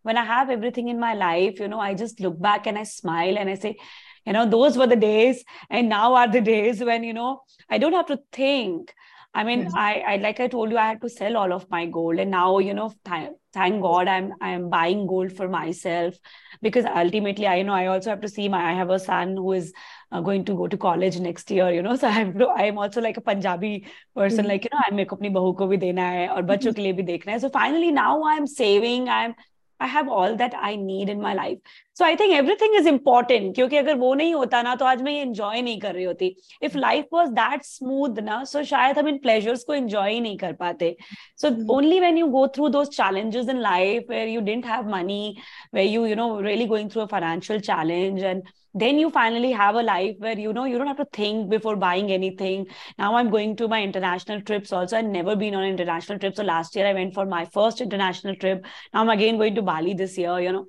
when 0.03 0.17
I 0.17 0.25
have 0.25 0.49
everything 0.49 0.87
in 0.87 0.99
my 0.99 1.13
life, 1.13 1.59
you 1.59 1.67
know, 1.67 1.79
I 1.79 1.93
just 1.93 2.19
look 2.19 2.39
back 2.39 2.67
and 2.67 2.77
I 2.77 2.83
smile 2.83 3.37
and 3.37 3.49
I 3.49 3.55
say, 3.55 3.77
you 4.25 4.33
know, 4.33 4.45
those 4.45 4.77
were 4.77 4.87
the 4.87 4.95
days. 4.95 5.43
And 5.69 5.89
now 5.89 6.15
are 6.15 6.27
the 6.27 6.41
days 6.41 6.81
when, 6.81 7.03
you 7.03 7.13
know, 7.13 7.41
I 7.69 7.77
don't 7.77 7.93
have 7.93 8.07
to 8.07 8.19
think. 8.31 8.93
I 9.33 9.43
mean, 9.43 9.61
yes. 9.61 9.73
I, 9.75 10.03
I 10.07 10.15
like 10.17 10.39
I 10.39 10.47
told 10.47 10.71
you, 10.71 10.77
I 10.77 10.87
had 10.87 11.01
to 11.01 11.09
sell 11.09 11.37
all 11.37 11.53
of 11.53 11.69
my 11.69 11.85
gold, 11.85 12.17
and 12.17 12.31
now 12.31 12.57
you 12.57 12.73
know, 12.73 12.91
th- 13.05 13.29
thank 13.53 13.81
God, 13.81 14.07
I'm 14.07 14.33
I'm 14.41 14.71
buying 14.71 15.05
gold 15.05 15.33
for 15.33 15.47
myself 15.47 16.15
because 16.63 16.85
ultimately, 16.85 17.45
I 17.45 17.57
you 17.57 17.63
know 17.63 17.73
I 17.73 17.85
also 17.85 18.09
have 18.09 18.21
to 18.21 18.27
see 18.27 18.49
my 18.49 18.71
I 18.71 18.73
have 18.73 18.89
a 18.89 18.97
son 18.97 19.35
who 19.35 19.51
is 19.51 19.71
uh, 20.11 20.21
going 20.21 20.45
to 20.45 20.55
go 20.55 20.67
to 20.67 20.77
college 20.77 21.19
next 21.19 21.51
year, 21.51 21.69
you 21.71 21.83
know, 21.83 21.95
so 21.95 22.07
I 22.07 22.11
have 22.11 22.37
to, 22.39 22.49
I'm 22.49 22.79
also 22.79 23.01
like 23.01 23.17
a 23.17 23.21
Punjabi 23.21 23.85
person, 24.15 24.39
mm-hmm. 24.39 24.47
like 24.47 24.63
you 24.63 24.71
know, 24.73 24.81
I'm 24.87 24.95
मेरे 24.95 25.05
को 25.05 25.15
अपनी 25.15 25.29
बहू 25.29 25.53
को 25.61 25.67
भी 25.67 25.77
देना 25.77 26.07
है 26.09 26.27
और 26.29 26.41
बच्चों 26.41 26.73
के 26.73 26.81
लिए 26.81 26.93
भी 26.93 27.03
देखना 27.03 27.33
है. 27.33 27.39
So 27.39 27.49
finally, 27.49 27.91
now 27.91 28.23
I'm 28.23 28.47
saving. 28.47 29.09
I'm 29.09 29.35
I 29.84 29.90
have 29.90 30.08
all 30.12 30.34
that 30.36 30.54
I 30.54 30.76
need 30.76 31.10
in 31.10 31.20
my 31.20 31.34
life 31.34 31.58
so 31.96 32.04
I 32.04 32.16
think 32.16 32.32
everything 32.34 32.74
is 32.76 32.88
important 32.88 33.54
क्योंकि 33.54 33.76
अगर 33.76 33.94
वो 33.96 34.12
नहीं 34.14 34.34
होता 34.34 34.62
ना 34.62 34.74
तो 34.74 34.84
आज 34.84 35.02
मैं 35.02 35.12
ये 35.12 35.22
इंजॉय 35.22 35.62
नहीं 35.62 35.78
कर 35.80 35.94
रही 35.94 36.04
होती। 36.04 36.34
If 36.62 36.78
life 36.78 37.06
was 37.12 37.30
that 37.32 37.62
smooth 37.64 38.18
ना 38.20 38.42
सो 38.44 38.62
शायद 38.64 38.98
हम 38.98 39.08
इन 39.08 39.18
प्लेजर्स 39.18 39.64
को 39.64 39.74
इंजॉय 39.74 40.12
ही 40.12 40.20
नहीं 40.20 40.36
कर 40.38 40.52
पाते। 40.54 40.96
So 41.38 41.48
only 41.74 42.00
when 42.00 42.18
you 42.18 42.26
go 42.28 42.46
through 42.56 42.68
those 42.68 42.84
challenges 42.86 43.48
in 43.48 43.60
life 43.60 44.10
where 44.10 44.28
you 44.28 44.40
don't 44.40 44.66
have 44.66 44.90
money 44.90 45.36
where 45.74 45.86
you 45.86 46.04
you 46.06 46.16
know 46.16 46.28
really 46.40 46.66
going 46.66 46.90
through 46.90 47.02
a 47.02 47.06
financial 47.06 47.60
challenge 47.60 48.22
and 48.24 48.42
then 48.74 48.98
you 48.98 49.08
finally 49.10 49.52
have 49.52 49.76
a 49.76 49.82
life 49.82 50.16
where 50.18 50.38
you 50.38 50.52
know 50.52 50.64
you 50.64 50.76
don't 50.78 50.88
have 50.88 50.96
to 50.96 51.08
think 51.12 51.48
before 51.48 51.76
buying 51.76 52.10
anything. 52.10 52.66
Now 52.98 53.14
i'm 53.14 53.30
going 53.30 53.56
to 53.56 53.68
my 53.68 53.82
international 53.82 54.40
trips 54.42 54.72
also. 54.72 54.96
I've 54.96 55.04
never 55.04 55.36
been 55.36 55.54
on 55.54 55.64
international 55.64 56.18
trips 56.18 56.36
so 56.36 56.42
last 56.42 56.74
year 56.74 56.86
i 56.86 56.92
went 56.92 57.14
for 57.14 57.24
my 57.24 57.44
first 57.46 57.80
international 57.80 58.34
trip. 58.36 58.66
Now 58.92 59.02
i'm 59.02 59.08
again 59.08 59.38
going 59.38 59.54
to 59.54 59.62
bali 59.62 59.94
this 59.94 60.18
year 60.18 60.40
you 60.40 60.52
know. 60.52 60.66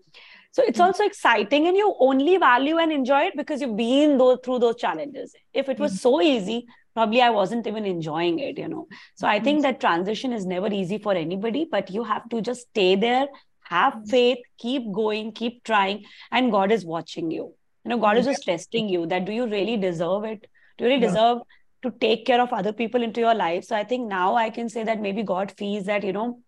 So 0.51 0.63
it's 0.63 0.77
mm-hmm. 0.77 0.87
also 0.87 1.03
exciting 1.03 1.67
and 1.67 1.75
you 1.75 1.95
only 1.99 2.37
value 2.37 2.77
and 2.77 2.91
enjoy 2.91 3.23
it 3.23 3.33
because 3.35 3.59
you've 3.59 3.75
been 3.75 4.17
those, 4.17 4.37
through 4.43 4.59
those 4.59 4.77
challenges. 4.77 5.33
If 5.53 5.67
it 5.67 5.79
was 5.79 5.91
mm-hmm. 5.93 6.09
so 6.09 6.21
easy 6.21 6.65
probably 6.93 7.21
i 7.21 7.29
wasn't 7.29 7.67
even 7.67 7.85
enjoying 7.85 8.39
it 8.39 8.57
you 8.57 8.67
know. 8.67 8.87
So 9.15 9.27
i 9.27 9.39
think 9.39 9.63
that 9.63 9.79
transition 9.79 10.31
is 10.31 10.45
never 10.45 10.71
easy 10.71 10.97
for 10.97 11.13
anybody 11.13 11.67
but 11.69 11.91
you 11.91 12.03
have 12.03 12.29
to 12.29 12.41
just 12.41 12.69
stay 12.69 12.95
there 12.95 13.27
have 13.63 13.99
faith 14.07 14.37
keep 14.59 14.91
going 14.93 15.31
keep 15.31 15.63
trying 15.63 16.03
and 16.31 16.51
god 16.51 16.71
is 16.71 16.85
watching 16.85 17.31
you 17.31 17.53
you 17.85 17.89
know 17.89 17.97
god 17.97 18.17
is 18.17 18.25
just 18.25 18.45
testing 18.45 18.89
you 18.89 19.05
that 19.05 19.25
do 19.25 19.31
you 19.31 19.47
really 19.47 19.77
deserve 19.77 20.23
it 20.25 20.47
do 20.77 20.85
you 20.85 20.89
really 20.91 21.01
yeah. 21.01 21.09
deserve 21.09 21.41
to 21.81 21.91
take 22.05 22.25
care 22.25 22.41
of 22.41 22.51
other 22.51 22.73
people 22.73 23.03
into 23.03 23.21
your 23.21 23.35
life 23.35 23.63
so 23.63 23.75
i 23.75 23.83
think 23.83 24.07
now 24.07 24.35
i 24.35 24.49
can 24.49 24.69
say 24.69 24.83
that 24.83 24.99
maybe 24.99 25.23
god 25.23 25.51
feels 25.63 25.85
that 25.85 26.03
you 26.03 26.13
know 26.13 26.39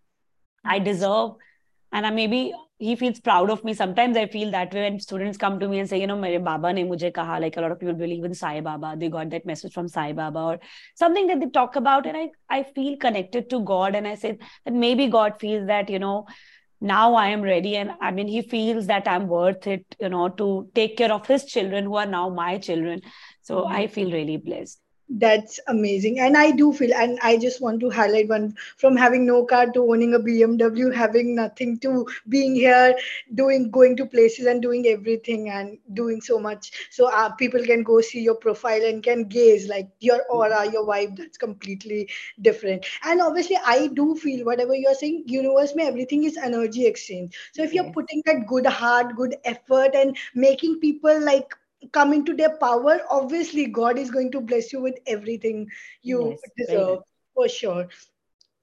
i 0.66 0.80
deserve 0.80 1.36
and 1.92 2.06
I 2.06 2.10
maybe 2.10 2.54
he 2.80 2.96
feels 2.96 3.20
proud 3.20 3.50
of 3.50 3.64
me. 3.64 3.74
Sometimes 3.74 4.18
I 4.18 4.28
feel 4.28 4.52
that 4.52 4.74
way 4.74 4.82
when 4.82 5.00
students 5.00 5.38
come 5.38 5.60
to 5.60 5.68
me 5.68 5.80
and 5.80 5.90
say, 5.90 6.00
you 6.00 6.06
know, 6.06 6.16
my 6.16 6.38
Baba 6.38 6.72
ne 6.72 6.84
mujhe 6.84 7.12
kaha, 7.12 7.40
like 7.42 7.58
a 7.58 7.62
lot 7.62 7.72
of 7.72 7.80
people 7.80 7.96
believe 7.96 8.24
in 8.24 8.36
Sai 8.36 8.62
Baba. 8.62 8.96
They 8.98 9.10
got 9.10 9.32
that 9.32 9.46
message 9.46 9.74
from 9.74 9.88
Sai 9.88 10.14
Baba 10.14 10.40
or 10.40 10.60
something 10.96 11.26
that 11.28 11.40
they 11.40 11.48
talk 11.48 11.76
about. 11.76 12.06
And 12.06 12.16
I, 12.16 12.30
I 12.50 12.64
feel 12.64 12.98
connected 12.98 13.50
to 13.50 13.62
God. 13.62 13.96
And 13.96 14.08
I 14.08 14.14
say 14.16 14.38
that 14.66 14.74
maybe 14.74 15.08
God 15.08 15.40
feels 15.40 15.66
that, 15.68 15.90
you 15.90 15.98
know, 15.98 16.28
now 16.80 17.16
I 17.16 17.28
am 17.30 17.42
ready. 17.42 17.76
And 17.78 17.92
I 18.02 18.12
mean, 18.12 18.28
he 18.28 18.42
feels 18.42 18.88
that 18.88 19.08
I'm 19.08 19.28
worth 19.28 19.68
it, 19.68 19.86
you 20.00 20.10
know, 20.10 20.30
to 20.30 20.70
take 20.76 20.98
care 20.98 21.12
of 21.12 21.28
his 21.28 21.46
children 21.46 21.86
who 21.86 21.96
are 21.96 22.06
now 22.06 22.30
my 22.30 22.58
children. 22.58 23.02
So 23.42 23.62
mm-hmm. 23.62 23.76
I 23.76 23.88
feel 23.88 24.12
really 24.12 24.38
blessed 24.38 24.80
that's 25.10 25.60
amazing. 25.68 26.20
And 26.20 26.36
i 26.38 26.52
do 26.52 26.74
feel 26.74 26.94
and 26.94 27.18
i 27.24 27.38
just 27.38 27.62
want 27.62 27.80
to 27.80 27.90
highlight 27.90 28.28
one 28.28 28.54
from 28.78 28.96
having 28.98 29.26
no 29.26 29.46
car 29.46 29.68
to 29.72 29.80
owning 29.92 30.14
a 30.16 30.20
bmw 30.20 30.94
having 30.94 31.34
nothing 31.36 31.78
to 31.80 32.06
being 32.28 32.56
here 32.56 32.94
doing 33.36 33.72
going 33.72 33.96
to 33.98 34.06
places 34.06 34.48
and 34.48 34.62
doing 34.62 34.86
everything 34.88 35.50
and 35.50 35.78
doing 35.94 36.22
so 36.22 36.40
much. 36.40 36.72
So 36.92 37.10
uh, 37.10 37.30
people 37.36 37.64
can 37.64 37.84
go 37.84 38.02
see 38.02 38.22
your 38.22 38.36
profile 38.36 38.84
and 38.84 39.02
can 39.02 39.24
gaze 39.30 39.68
like 39.70 39.88
your 40.00 40.22
aura 40.30 40.70
your 40.72 40.86
vibe 40.86 41.18
that's 41.18 41.38
completely 41.38 42.10
different. 42.42 42.86
And 43.04 43.22
obviously 43.22 43.58
i 43.66 43.88
do 43.88 44.16
feel 44.16 44.46
whatever 44.46 44.76
you're 44.76 44.94
saying 44.96 45.24
universe 45.28 45.74
may 45.76 45.88
everything 45.88 46.26
is 46.26 46.38
energy 46.38 46.86
exchange. 46.86 47.38
So 47.54 47.64
if 47.64 47.74
you're 47.74 47.92
putting 47.92 48.22
that 48.26 48.46
good 48.48 48.66
heart 48.66 49.16
good 49.16 49.36
effort 49.46 49.96
and 49.96 50.18
making 50.36 50.80
people 50.80 51.20
like 51.22 51.54
coming 51.92 52.20
into 52.20 52.34
their 52.36 52.58
power 52.58 53.00
obviously 53.10 53.66
god 53.68 53.98
is 53.98 54.12
going 54.12 54.32
to 54.32 54.42
bless 54.42 54.72
you 54.74 54.82
with 54.82 54.98
everything 55.08 55.68
you 56.02 56.20
yes, 56.32 56.40
deserve 56.58 57.00
for 57.34 57.48
sure. 57.48 57.88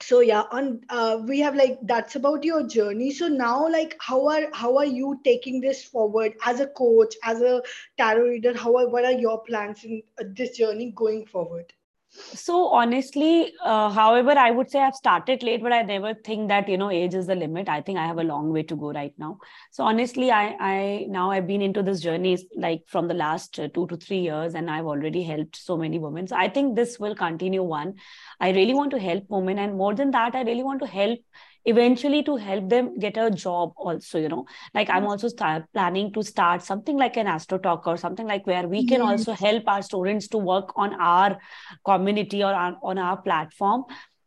So 0.00 0.20
yeah 0.20 0.42
on 0.50 0.80
uh, 0.88 1.18
we 1.26 1.40
have 1.40 1.54
like 1.54 1.78
that's 1.82 2.16
about 2.16 2.44
your 2.44 2.66
journey. 2.66 3.10
So 3.12 3.28
now 3.28 3.68
like 3.70 3.96
how 4.00 4.28
are 4.28 4.48
how 4.52 4.76
are 4.78 4.84
you 4.86 5.20
taking 5.24 5.60
this 5.60 5.84
forward 5.84 6.34
as 6.44 6.60
a 6.60 6.66
coach 6.66 7.14
as 7.22 7.40
a 7.40 7.62
tarot 7.96 8.28
reader? 8.28 8.56
How 8.56 8.76
are 8.76 8.88
what 8.88 9.04
are 9.04 9.12
your 9.12 9.42
plans 9.44 9.84
in 9.84 10.02
uh, 10.20 10.24
this 10.36 10.56
journey 10.58 10.92
going 10.94 11.26
forward 11.26 11.72
so 12.14 12.68
honestly 12.68 13.52
uh, 13.64 13.90
however 13.90 14.30
i 14.32 14.50
would 14.50 14.70
say 14.70 14.80
i've 14.80 14.94
started 14.94 15.42
late 15.42 15.62
but 15.62 15.72
i 15.72 15.82
never 15.82 16.14
think 16.14 16.48
that 16.48 16.68
you 16.68 16.76
know 16.76 16.90
age 16.90 17.14
is 17.14 17.26
the 17.26 17.34
limit. 17.34 17.68
I 17.68 17.80
think 17.80 17.98
i 17.98 18.06
have 18.06 18.18
a 18.18 18.22
long 18.22 18.50
way 18.52 18.62
to 18.62 18.76
go 18.76 18.92
right 18.92 19.12
now. 19.18 19.38
So 19.72 19.84
honestly 19.84 20.30
i 20.30 20.56
i 20.60 21.06
now 21.08 21.30
i've 21.30 21.46
been 21.46 21.62
into 21.62 21.82
this 21.82 22.00
journey 22.00 22.38
like 22.56 22.82
from 22.86 23.08
the 23.08 23.14
last 23.14 23.58
uh, 23.58 23.68
2 23.68 23.86
to 23.88 23.96
3 23.96 24.18
years 24.18 24.54
and 24.54 24.70
i've 24.70 24.86
already 24.86 25.22
helped 25.22 25.56
so 25.56 25.76
many 25.76 25.98
women. 25.98 26.28
So 26.28 26.36
i 26.36 26.48
think 26.48 26.76
this 26.76 26.98
will 27.00 27.16
continue 27.16 27.62
one. 27.62 27.94
I 28.40 28.50
really 28.50 28.74
want 28.74 28.92
to 28.92 28.98
help 28.98 29.24
women 29.28 29.58
and 29.58 29.76
more 29.76 29.94
than 29.94 30.12
that 30.12 30.34
i 30.34 30.42
really 30.42 30.62
want 30.62 30.80
to 30.80 30.86
help 30.86 31.18
eventually 31.64 32.22
to 32.22 32.36
help 32.36 32.68
them 32.68 32.98
get 32.98 33.16
a 33.16 33.30
job 33.30 33.72
also 33.76 34.18
you 34.18 34.28
know. 34.28 34.46
Like 34.74 34.90
i'm 34.90 35.06
also 35.06 35.28
start 35.28 35.64
planning 35.72 36.12
to 36.12 36.22
start 36.22 36.62
something 36.62 36.96
like 36.96 37.16
an 37.16 37.26
astro 37.26 37.58
talk 37.58 37.86
or 37.86 37.96
something 37.96 38.26
like 38.26 38.46
where 38.46 38.68
we 38.68 38.86
can 38.86 39.00
also 39.00 39.32
help 39.32 39.64
our 39.66 39.82
students 39.82 40.28
to 40.28 40.38
work 40.38 40.72
on 40.76 40.94
our 41.00 41.38
community 41.84 42.42
or 42.42 42.54
on, 42.54 42.76
on 42.82 42.98
our 42.98 43.16
platform. 43.16 43.84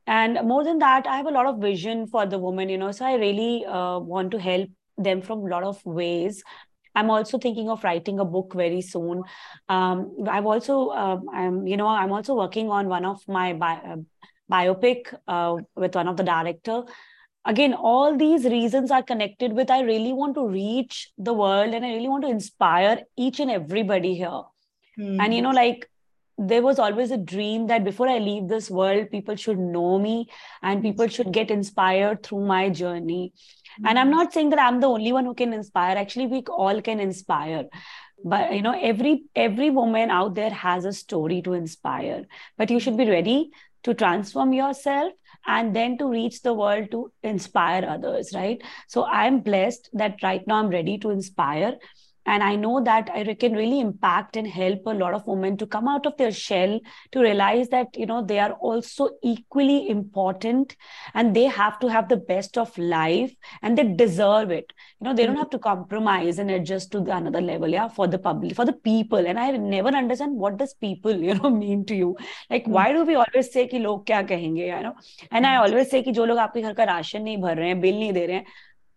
And 0.08 0.40
more 0.48 0.64
than 0.64 0.80
that 0.80 1.06
i 1.06 1.18
have 1.18 1.28
a 1.28 1.32
lot 1.32 1.46
of 1.46 1.60
vision 1.60 2.08
for 2.08 2.26
the 2.26 2.40
women 2.40 2.70
you 2.70 2.78
know 2.78 2.92
so 2.92 3.06
i 3.06 3.16
really 3.16 3.66
uh, 3.66 4.00
want 4.00 4.32
to 4.32 4.40
help 4.40 4.70
them 4.98 5.22
from 5.22 5.40
a 5.40 5.50
lot 5.50 5.64
of 5.64 5.86
ways. 5.86 6.44
I'm 6.96 7.12
also 7.12 7.38
thinking 7.38 7.70
of 7.70 7.84
writing 7.84 8.20
a 8.20 8.26
book 8.26 8.54
very 8.56 8.82
soon. 8.82 9.22
Um, 9.70 10.16
i've 10.28 10.46
also 10.46 10.88
uh, 10.88 11.20
i'm 11.34 11.68
you 11.68 11.78
know 11.78 11.88
i'm 11.88 12.12
also 12.12 12.36
working 12.36 12.72
on 12.72 12.88
one 12.88 13.06
of 13.06 13.22
my 13.28 13.54
bi- 13.54 13.82
uh, 13.86 13.98
biopic 14.52 15.14
uh, 15.28 15.58
with 15.76 15.94
one 15.96 16.08
of 16.08 16.18
the 16.18 16.24
director 16.24 16.84
again 17.48 17.74
all 17.74 18.18
these 18.18 18.46
reasons 18.54 18.92
are 18.92 19.04
connected 19.12 19.54
with 19.60 19.72
i 19.72 19.82
really 19.90 20.14
want 20.14 20.36
to 20.36 20.48
reach 20.48 21.12
the 21.18 21.34
world 21.34 21.74
and 21.74 21.86
i 21.86 21.94
really 21.94 22.14
want 22.14 22.24
to 22.24 22.30
inspire 22.38 23.04
each 23.16 23.40
and 23.40 23.50
everybody 23.50 24.16
here 24.16 24.42
mm. 25.00 25.22
and 25.22 25.34
you 25.34 25.42
know 25.42 25.56
like 25.60 25.90
there 26.38 26.62
was 26.62 26.78
always 26.78 27.12
a 27.12 27.18
dream 27.18 27.68
that 27.68 27.84
before 27.84 28.08
i 28.08 28.18
leave 28.18 28.48
this 28.48 28.70
world 28.70 29.10
people 29.12 29.36
should 29.36 29.58
know 29.58 29.98
me 29.98 30.30
and 30.62 30.84
people 30.84 31.08
should 31.08 31.32
get 31.32 31.50
inspired 31.50 32.22
through 32.22 32.46
my 32.46 32.70
journey 32.70 33.34
mm. 33.80 33.90
and 33.90 33.98
i'm 33.98 34.08
hmm. 34.08 34.18
not 34.18 34.34
saying 34.34 34.50
that 34.50 34.60
i'm 34.60 34.80
the 34.80 34.94
only 34.96 35.14
one 35.14 35.26
who 35.26 35.34
can 35.34 35.54
inspire 35.54 35.98
actually 35.98 36.28
we 36.28 36.44
all 36.66 36.82
can 36.82 37.00
inspire 37.00 37.64
but 38.24 38.54
you 38.54 38.62
know 38.62 38.78
every 38.92 39.24
every 39.36 39.70
woman 39.70 40.10
out 40.10 40.36
there 40.36 40.50
has 40.50 40.86
a 40.86 40.94
story 40.94 41.42
to 41.42 41.54
inspire 41.54 42.26
but 42.58 42.70
you 42.70 42.80
should 42.80 42.98
be 42.98 43.10
ready 43.10 43.50
to 43.84 43.94
transform 43.94 44.54
yourself 44.54 45.14
and 45.46 45.76
then 45.76 45.98
to 45.98 46.10
reach 46.10 46.42
the 46.42 46.54
world 46.54 46.90
to 46.92 47.12
inspire 47.24 47.86
others 47.88 48.32
right? 48.34 48.62
So 48.88 49.06
i'm 49.06 49.40
blessed 49.40 49.90
that 49.94 50.22
right 50.24 50.46
now 50.48 50.56
i'm 50.56 50.70
ready 50.70 50.98
to 51.00 51.10
inspire 51.10 51.78
and 52.27 52.43
i 52.43 52.55
know 52.55 52.83
that 52.83 53.11
i 53.15 53.35
can 53.35 53.53
really 53.53 53.81
impact 53.81 54.37
and 54.37 54.47
help 54.47 54.81
a 54.87 54.91
lot 54.91 55.15
of 55.15 55.27
women 55.27 55.57
to 55.57 55.67
come 55.67 55.89
out 55.89 56.07
of 56.07 56.17
their 56.17 56.31
shell 56.33 56.79
to 57.11 57.21
realize 57.21 57.69
that 57.69 57.89
you 57.97 58.07
know 58.07 58.25
they 58.25 58.39
are 58.39 58.53
also 58.53 59.09
equally 59.23 59.89
important 59.89 60.77
and 61.15 61.35
they 61.35 61.45
have 61.45 61.79
to 61.81 61.89
have 61.89 62.09
the 62.09 62.17
best 62.17 62.57
of 62.57 62.77
life 62.79 63.35
and 63.63 63.77
they 63.77 63.85
deserve 63.85 64.51
it 64.51 64.73
you 65.01 65.05
know 65.05 65.15
they 65.15 65.25
don't 65.25 65.35
mm-hmm. 65.35 65.41
have 65.41 65.51
to 65.51 65.59
compromise 65.59 66.39
and 66.39 66.51
adjust 66.51 66.93
to 66.93 67.01
the 67.01 67.17
another 67.17 67.41
level 67.41 67.69
yeah 67.69 67.89
for 67.89 68.07
the 68.07 68.19
public 68.19 68.55
for 68.55 68.65
the 68.65 68.73
people 68.73 69.27
and 69.27 69.39
i 69.39 69.51
never 69.51 69.89
understand 69.89 70.37
what 70.37 70.57
does 70.57 70.75
people 70.75 71.15
you 71.15 71.35
know 71.35 71.51
mean 71.51 71.85
to 71.85 71.95
you 71.95 72.17
like 72.51 72.63
mm-hmm. 72.63 72.73
why 72.73 72.93
do 72.93 73.05
we 73.05 73.15
always 73.15 73.53
say 73.53 73.67
कि 73.67 73.79
लोग 73.79 74.07
क्या 74.07 74.23
कहेंगे 74.23 74.67
you 74.67 74.83
know 74.83 74.95
and 75.31 75.47
i 75.47 75.57
mm-hmm. 75.57 75.65
always 75.65 75.91
say 75.91 76.03
कि 76.03 76.13
जो 76.13 76.25
लोग 76.25 76.39
आपके 76.39 76.63
घर 76.63 76.73
का 76.75 76.85
राशन 76.85 77.23
नहीं 77.23 77.41
भर 77.41 77.57
रहे 77.57 77.69
हैं 77.69 77.81
बिल 77.81 77.99
नहीं 77.99 78.13
दे 78.13 78.27
रहे 78.27 78.37
हैं 78.37 78.45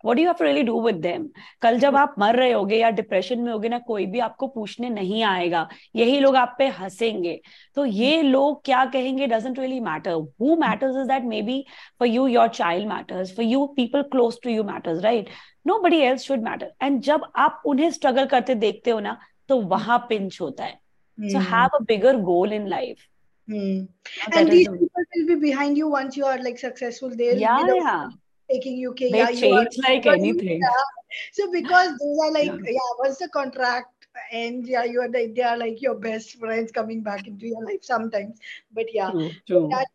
what 0.04 0.18
you 0.18 0.26
have 0.26 0.42
really 0.42 0.62
do 0.62 0.80
with 0.82 0.96
them 1.02 1.28
कल 1.62 1.78
जब 1.78 1.96
आप 1.96 2.14
मर 2.18 2.36
रहे 2.36 2.52
होगे 2.52 2.76
या 2.76 2.90
डिप्रेशन 2.90 3.40
में 3.40 3.52
होगे 3.52 3.68
ना 3.68 3.78
कोई 3.86 4.06
भी 4.06 4.18
आपको 4.18 4.46
पूछने 4.46 4.88
नहीं 4.90 5.22
आएगा। 5.24 5.66
यही 5.96 6.18
लोग 6.20 6.36
आप 6.36 6.54
पे 6.58 6.66
हंसेंगे। 6.78 7.40
तो 7.74 7.84
ये 7.84 8.22
लोग 8.22 8.64
क्या 8.64 8.84
कहेंगे 8.94 9.26
doesn't 9.26 9.58
really 9.58 9.80
matter 9.80 10.12
who 10.12 10.56
matters 10.60 10.96
is 10.96 11.08
that 11.08 11.24
maybe 11.42 11.64
for 11.98 12.08
you 12.08 12.26
your 12.26 12.48
child 12.48 12.88
matters 12.88 13.34
for 13.36 13.44
you 13.44 13.66
people 13.76 14.02
close 14.12 14.38
to 14.42 14.50
you 14.50 14.64
matters 14.64 15.02
right 15.04 15.28
nobody 15.82 16.00
else 16.00 16.22
should 16.22 16.42
matter 16.44 16.72
and 16.82 17.00
जब 17.02 17.30
आप 17.36 17.62
उन्हें 17.66 17.90
स्ट्रगल 17.90 18.26
करते 18.26 18.54
देखते 18.66 18.90
हो 18.90 19.00
ना 19.00 19.16
तो 19.48 19.60
वहाँ 19.76 19.98
पिंच 20.08 20.40
होता 20.40 20.64
है। 20.64 20.78
So 21.18 21.38
have 21.54 21.78
a 21.78 21.82
bigger 21.88 22.16
goal 22.32 22.52
in 22.52 22.68
life 22.68 23.06
Hmm. 23.48 23.78
And 24.38 24.50
these 24.52 24.68
people 24.72 25.04
will 25.12 25.24
be 25.28 25.36
behind 25.44 25.78
you 25.78 25.86
once 25.92 26.16
you 26.18 26.26
are 26.32 26.36
like 26.42 26.58
successful. 26.58 27.14
They'll 27.20 27.40
yeah, 27.40 27.62
be 27.62 27.70
the 27.70 27.78
yeah. 27.78 28.04
Taking 28.50 28.76
you 28.76 28.90
okay, 28.90 29.10
they 29.10 29.18
yeah, 29.18 29.32
change 29.32 29.78
are, 29.78 29.92
like 29.92 30.06
anything. 30.06 30.60
Yeah. 30.60 30.82
So 31.32 31.50
because 31.50 31.90
those 31.98 32.18
are 32.24 32.32
like 32.32 32.46
yeah. 32.46 32.72
yeah, 32.78 32.90
once 32.98 33.18
the 33.18 33.28
contract 33.28 34.06
ends, 34.32 34.68
yeah, 34.68 34.84
you 34.84 35.00
are 35.00 35.08
like 35.08 35.34
they 35.34 35.42
are 35.42 35.56
like 35.56 35.80
your 35.80 35.94
best 35.94 36.38
friends 36.38 36.72
coming 36.72 37.02
back 37.02 37.26
into 37.26 37.46
your 37.46 37.64
life 37.64 37.82
sometimes. 37.82 38.38
But 38.72 38.86
yeah, 38.92 39.10
true, 39.10 39.30
true. 39.46 39.68
That, 39.70 39.86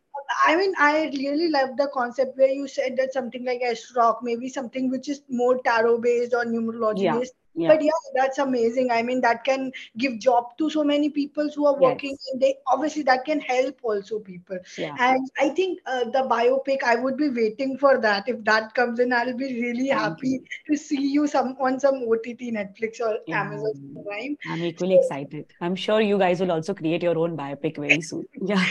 I 0.45 0.55
mean, 0.55 0.73
I 0.79 1.11
really 1.13 1.49
love 1.49 1.77
the 1.77 1.89
concept 1.93 2.37
where 2.37 2.47
you 2.49 2.67
said 2.67 2.97
that 2.97 3.13
something 3.13 3.45
like 3.45 3.61
Rock, 3.95 4.19
maybe 4.23 4.49
something 4.49 4.89
which 4.89 5.09
is 5.09 5.21
more 5.29 5.59
tarot 5.63 5.99
based 5.99 6.33
or 6.33 6.45
numerology 6.45 7.11
based 7.19 7.35
yeah. 7.55 7.69
but 7.69 7.81
yeah 7.81 7.91
that's 8.15 8.37
amazing 8.37 8.91
i 8.91 9.01
mean 9.01 9.21
that 9.21 9.43
can 9.43 9.71
give 9.97 10.19
job 10.19 10.57
to 10.57 10.69
so 10.69 10.83
many 10.83 11.09
people 11.09 11.49
who 11.55 11.65
are 11.65 11.79
working 11.79 12.11
yes. 12.11 12.29
and 12.31 12.41
they 12.41 12.55
obviously 12.67 13.03
that 13.03 13.23
can 13.25 13.39
help 13.39 13.77
also 13.83 14.19
people 14.19 14.57
yeah. 14.77 14.95
and 14.99 15.29
i 15.39 15.49
think 15.49 15.79
uh, 15.85 16.03
the 16.15 16.23
biopic 16.33 16.83
i 16.83 16.95
would 16.95 17.17
be 17.17 17.29
waiting 17.29 17.77
for 17.77 17.97
that 17.97 18.27
if 18.27 18.43
that 18.43 18.73
comes 18.73 18.99
in 18.99 19.13
i'll 19.13 19.37
be 19.37 19.61
really 19.61 19.89
Thank 19.89 20.01
happy 20.01 20.29
you. 20.29 20.43
to 20.69 20.77
see 20.77 21.01
you 21.01 21.27
some 21.27 21.55
on 21.59 21.79
some 21.79 22.03
ott 22.03 22.25
netflix 22.59 22.99
or 22.99 23.17
yeah. 23.27 23.41
amazon 23.41 24.03
prime 24.05 24.37
i'm 24.47 24.63
equally 24.63 24.95
so, 24.95 25.01
excited 25.01 25.45
i'm 25.61 25.75
sure 25.75 26.01
you 26.01 26.17
guys 26.17 26.39
will 26.39 26.51
also 26.51 26.73
create 26.73 27.03
your 27.03 27.17
own 27.17 27.37
biopic 27.37 27.77
very 27.77 28.01
soon 28.01 28.25
yeah 28.41 28.65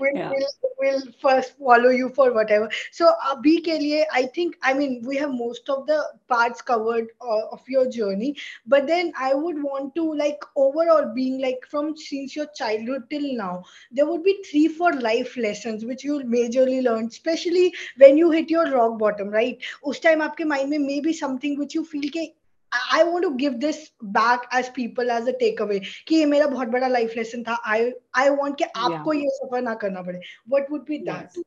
we'll, 0.00 0.14
yeah. 0.14 0.30
We'll, 0.30 0.46
we'll 0.78 1.02
first 1.20 1.56
follow 1.58 1.90
you 1.90 2.10
for 2.10 2.32
whatever 2.32 2.68
so 2.90 3.12
uh, 3.22 3.36
i 4.12 4.26
think 4.34 4.56
i 4.62 4.74
mean 4.74 5.02
we 5.04 5.16
have 5.16 5.30
most 5.30 5.68
of 5.68 5.86
the 5.86 6.02
parts 6.28 6.60
covered 6.60 7.08
uh, 7.20 7.46
of 7.52 7.60
your 7.68 7.88
journey 7.90 8.01
journey. 8.02 8.30
But 8.76 8.86
then 8.92 9.12
I 9.28 9.32
would 9.34 9.62
want 9.62 9.94
to 10.00 10.06
like 10.22 10.48
overall 10.66 11.12
being 11.20 11.40
like 11.46 11.68
from 11.74 11.96
since 11.96 12.36
your 12.40 12.48
childhood 12.62 13.08
till 13.10 13.28
now, 13.42 13.52
there 13.90 14.10
would 14.12 14.22
be 14.30 14.36
three, 14.50 14.66
four 14.68 14.92
life 15.10 15.36
lessons 15.48 15.84
which 15.92 16.04
you'll 16.04 16.24
majorly 16.38 16.82
learn, 16.90 17.06
especially 17.06 17.66
when 17.96 18.18
you 18.24 18.30
hit 18.30 18.56
your 18.58 18.70
rock 18.70 18.98
bottom, 18.98 19.36
right? 19.40 19.58
us 19.84 20.00
time 20.06 20.22
aapke 20.28 20.46
mind 20.52 20.72
mein 20.74 20.86
maybe 20.86 21.12
something 21.12 21.58
which 21.58 21.74
you 21.78 21.84
feel 21.92 22.08
ke 22.16 22.24
i 22.98 23.02
want 23.04 23.24
to 23.26 23.30
give 23.42 23.60
this 23.60 23.80
back 24.18 24.46
as 24.58 24.70
people 24.70 25.14
as 25.16 25.30
a 25.32 25.34
takeaway 25.44 25.80
ki 26.10 26.20
ye 26.20 26.28
mera 26.34 26.50
bahut 26.52 26.74
bada 26.76 26.90
life 26.96 27.16
lesson 27.20 27.46
tha 27.48 27.56
i 27.76 27.78
i 28.24 28.28
want 28.42 28.60
ke 28.62 28.68
aapko 28.68 28.90
कि 28.90 28.94
आपको 28.94 29.12
ये 29.20 29.32
सफ़र 29.38 29.62
ना 29.70 29.74
करना 29.86 30.02
पड़े 30.10 30.20
what 30.54 30.70
would 30.70 30.86
be 30.92 30.98
that 31.10 31.42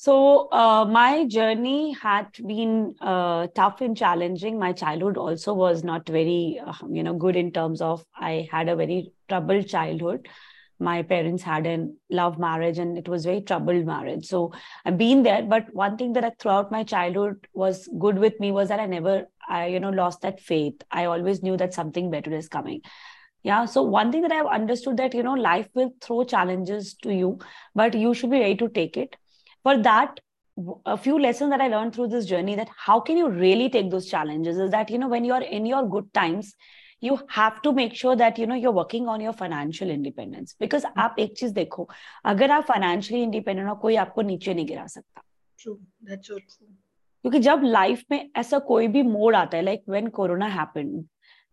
So 0.00 0.48
uh, 0.50 0.86
my 0.86 1.26
journey 1.26 1.92
had 1.92 2.28
been 2.46 2.94
uh, 3.02 3.48
tough 3.54 3.82
and 3.82 3.94
challenging. 3.94 4.58
My 4.58 4.72
childhood 4.72 5.18
also 5.18 5.52
was 5.52 5.84
not 5.84 6.08
very, 6.08 6.58
uh, 6.66 6.72
you 6.90 7.02
know, 7.02 7.12
good 7.12 7.36
in 7.36 7.52
terms 7.52 7.82
of 7.82 8.02
I 8.16 8.48
had 8.50 8.70
a 8.70 8.76
very 8.76 9.12
troubled 9.28 9.68
childhood. 9.68 10.26
My 10.78 11.02
parents 11.02 11.42
had 11.42 11.66
a 11.66 11.86
love 12.08 12.38
marriage, 12.38 12.78
and 12.78 12.96
it 12.96 13.10
was 13.10 13.26
very 13.26 13.42
troubled 13.42 13.84
marriage. 13.84 14.24
So 14.24 14.54
I've 14.86 14.96
been 14.96 15.22
there. 15.22 15.42
But 15.42 15.66
one 15.74 15.98
thing 15.98 16.14
that 16.14 16.24
I, 16.24 16.30
throughout 16.38 16.72
my 16.72 16.82
childhood 16.82 17.46
was 17.52 17.86
good 17.98 18.18
with 18.18 18.40
me 18.40 18.52
was 18.52 18.70
that 18.70 18.80
I 18.80 18.86
never, 18.86 19.26
I 19.46 19.66
you 19.66 19.80
know, 19.80 19.90
lost 19.90 20.22
that 20.22 20.40
faith. 20.40 20.80
I 20.90 21.04
always 21.04 21.42
knew 21.42 21.58
that 21.58 21.74
something 21.74 22.10
better 22.10 22.34
is 22.34 22.48
coming 22.48 22.80
yeah 23.42 23.64
so 23.64 23.80
one 23.80 24.12
thing 24.12 24.20
that 24.20 24.32
i've 24.32 24.46
understood 24.54 24.98
that 24.98 25.14
you 25.14 25.22
know 25.22 25.32
life 25.32 25.66
will 25.74 25.90
throw 26.02 26.22
challenges 26.24 26.92
to 27.02 27.10
you 27.10 27.38
but 27.74 27.94
you 27.94 28.12
should 28.12 28.30
be 28.30 28.38
ready 28.38 28.54
to 28.54 28.68
take 28.68 28.98
it 28.98 29.16
for 29.63 29.77
that 29.89 30.19
a 30.85 30.97
few 30.97 31.19
lessons 31.19 31.49
that 31.51 31.61
I 31.61 31.67
learned 31.67 31.93
through 31.93 32.07
this 32.09 32.25
journey 32.25 32.55
that 32.55 32.69
how 32.77 32.99
can 32.99 33.17
you 33.17 33.29
really 33.29 33.69
take 33.69 33.91
those 33.91 34.09
challenges 34.09 34.57
is 34.57 34.71
that, 34.71 34.89
you 34.89 34.97
know, 34.97 35.09
when 35.09 35.25
you're 35.25 35.41
in 35.41 35.65
your 35.65 35.87
good 35.87 36.13
times, 36.13 36.55
you 37.01 37.19
have 37.27 37.61
to 37.61 37.71
make 37.73 37.93
sure 37.93 38.15
that 38.15 38.37
you 38.39 38.47
know 38.47 38.55
you're 38.55 38.71
working 38.71 39.07
on 39.07 39.19
your 39.21 39.33
financial 39.33 39.89
independence 39.89 40.55
because 40.59 40.85
आप 40.97 41.15
एक 41.19 41.33
चीज 41.37 41.51
देखो 41.53 41.87
अगर 42.25 42.51
आप 42.51 42.65
financially 42.67 43.21
independent 43.25 43.69
हो 43.69 43.75
कोई 43.81 43.95
आपको 44.03 44.21
नीचे 44.21 44.53
नहीं 44.53 44.65
गिरा 44.67 44.85
सकता 44.87 45.21
true 45.63 45.77
that's 46.09 46.31
so 46.31 46.37
true 46.37 46.71
क्योंकि 47.21 47.39
जब 47.39 47.61
लाइफ 47.63 48.03
में 48.11 48.29
ऐसा 48.37 48.59
कोई 48.71 48.87
भी 48.87 49.01
मोड 49.03 49.35
आता 49.35 49.57
है 49.57 49.63
like 49.63 49.83
when 49.89 50.07
corona 50.17 50.47
happened 50.55 51.05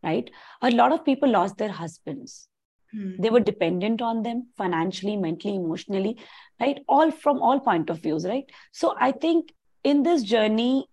right 0.05 0.31
a 0.62 0.69
lot 0.69 0.93
of 0.93 1.02
people 1.07 1.31
lost 1.31 1.59
their 1.59 1.71
husbands 1.81 2.49
Hmm. 2.91 3.15
they 3.20 3.29
were 3.29 3.41
dependent 3.41 4.01
on 4.01 4.24
them 4.24 4.48
financially 4.58 5.17
mentally 5.17 5.56
emotionally 5.56 6.17
right? 6.60 6.79
All 6.88 7.12
from 7.12 7.41
all 7.41 7.60
point 7.60 7.89
of 7.89 8.00
views 8.01 8.25
right? 8.25 8.46
So 8.72 8.96
i 9.00 9.12
think 9.12 9.51
in 9.84 10.03
this 10.03 10.24
journey 10.24 10.88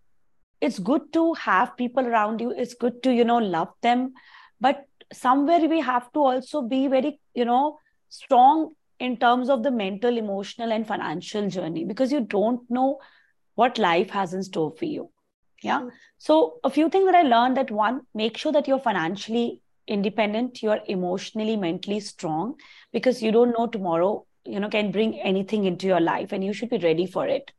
it's 0.60 0.78
good 0.78 1.12
to 1.12 1.34
have 1.34 1.76
people 1.76 2.06
around 2.06 2.40
you. 2.40 2.50
It's 2.50 2.74
good 2.74 3.02
to 3.02 3.12
you 3.12 3.24
know 3.24 3.38
love 3.38 3.72
them. 3.82 4.14
But 4.60 4.86
somewhere 5.12 5.68
we 5.72 5.80
have 5.80 6.12
to 6.12 6.20
also 6.20 6.62
be 6.62 6.86
very 6.88 7.20
you 7.34 7.44
know 7.44 7.78
strong 8.08 8.74
in 8.98 9.16
terms 9.16 9.50
of 9.50 9.62
the 9.62 9.70
mental 9.70 10.16
emotional 10.16 10.72
and 10.72 10.86
financial 10.86 11.48
journey 11.48 11.84
because 11.84 12.12
you 12.12 12.20
don't 12.20 12.70
know 12.70 13.00
what 13.56 13.78
life 13.78 14.10
has 14.10 14.32
in 14.34 14.42
store 14.42 14.72
for 14.78 14.84
you. 14.84 15.10
Yeah? 15.62 15.88
So 16.18 16.60
a 16.62 16.70
few 16.70 16.88
things 16.88 17.06
that 17.06 17.14
i 17.14 17.22
learned 17.22 17.56
that 17.56 17.70
one 17.70 18.00
make 18.14 18.36
sure 18.36 18.52
that 18.52 18.68
you're 18.68 18.86
financially 18.86 19.60
independent 19.86 20.62
you're 20.62 20.80
emotionally 20.86 21.56
mentally 21.56 22.00
strong 22.00 22.54
because 22.92 23.22
you 23.22 23.32
don't 23.32 23.56
know 23.58 23.66
tomorrow 23.66 24.24
you 24.44 24.60
know 24.60 24.68
can 24.68 24.90
bring 24.90 25.18
anything 25.20 25.64
into 25.64 25.86
your 25.86 26.00
life 26.00 26.32
and 26.32 26.44
you 26.44 26.52
should 26.52 26.70
be 26.70 26.78
ready 26.78 27.06
for 27.06 27.26
it 27.26 27.52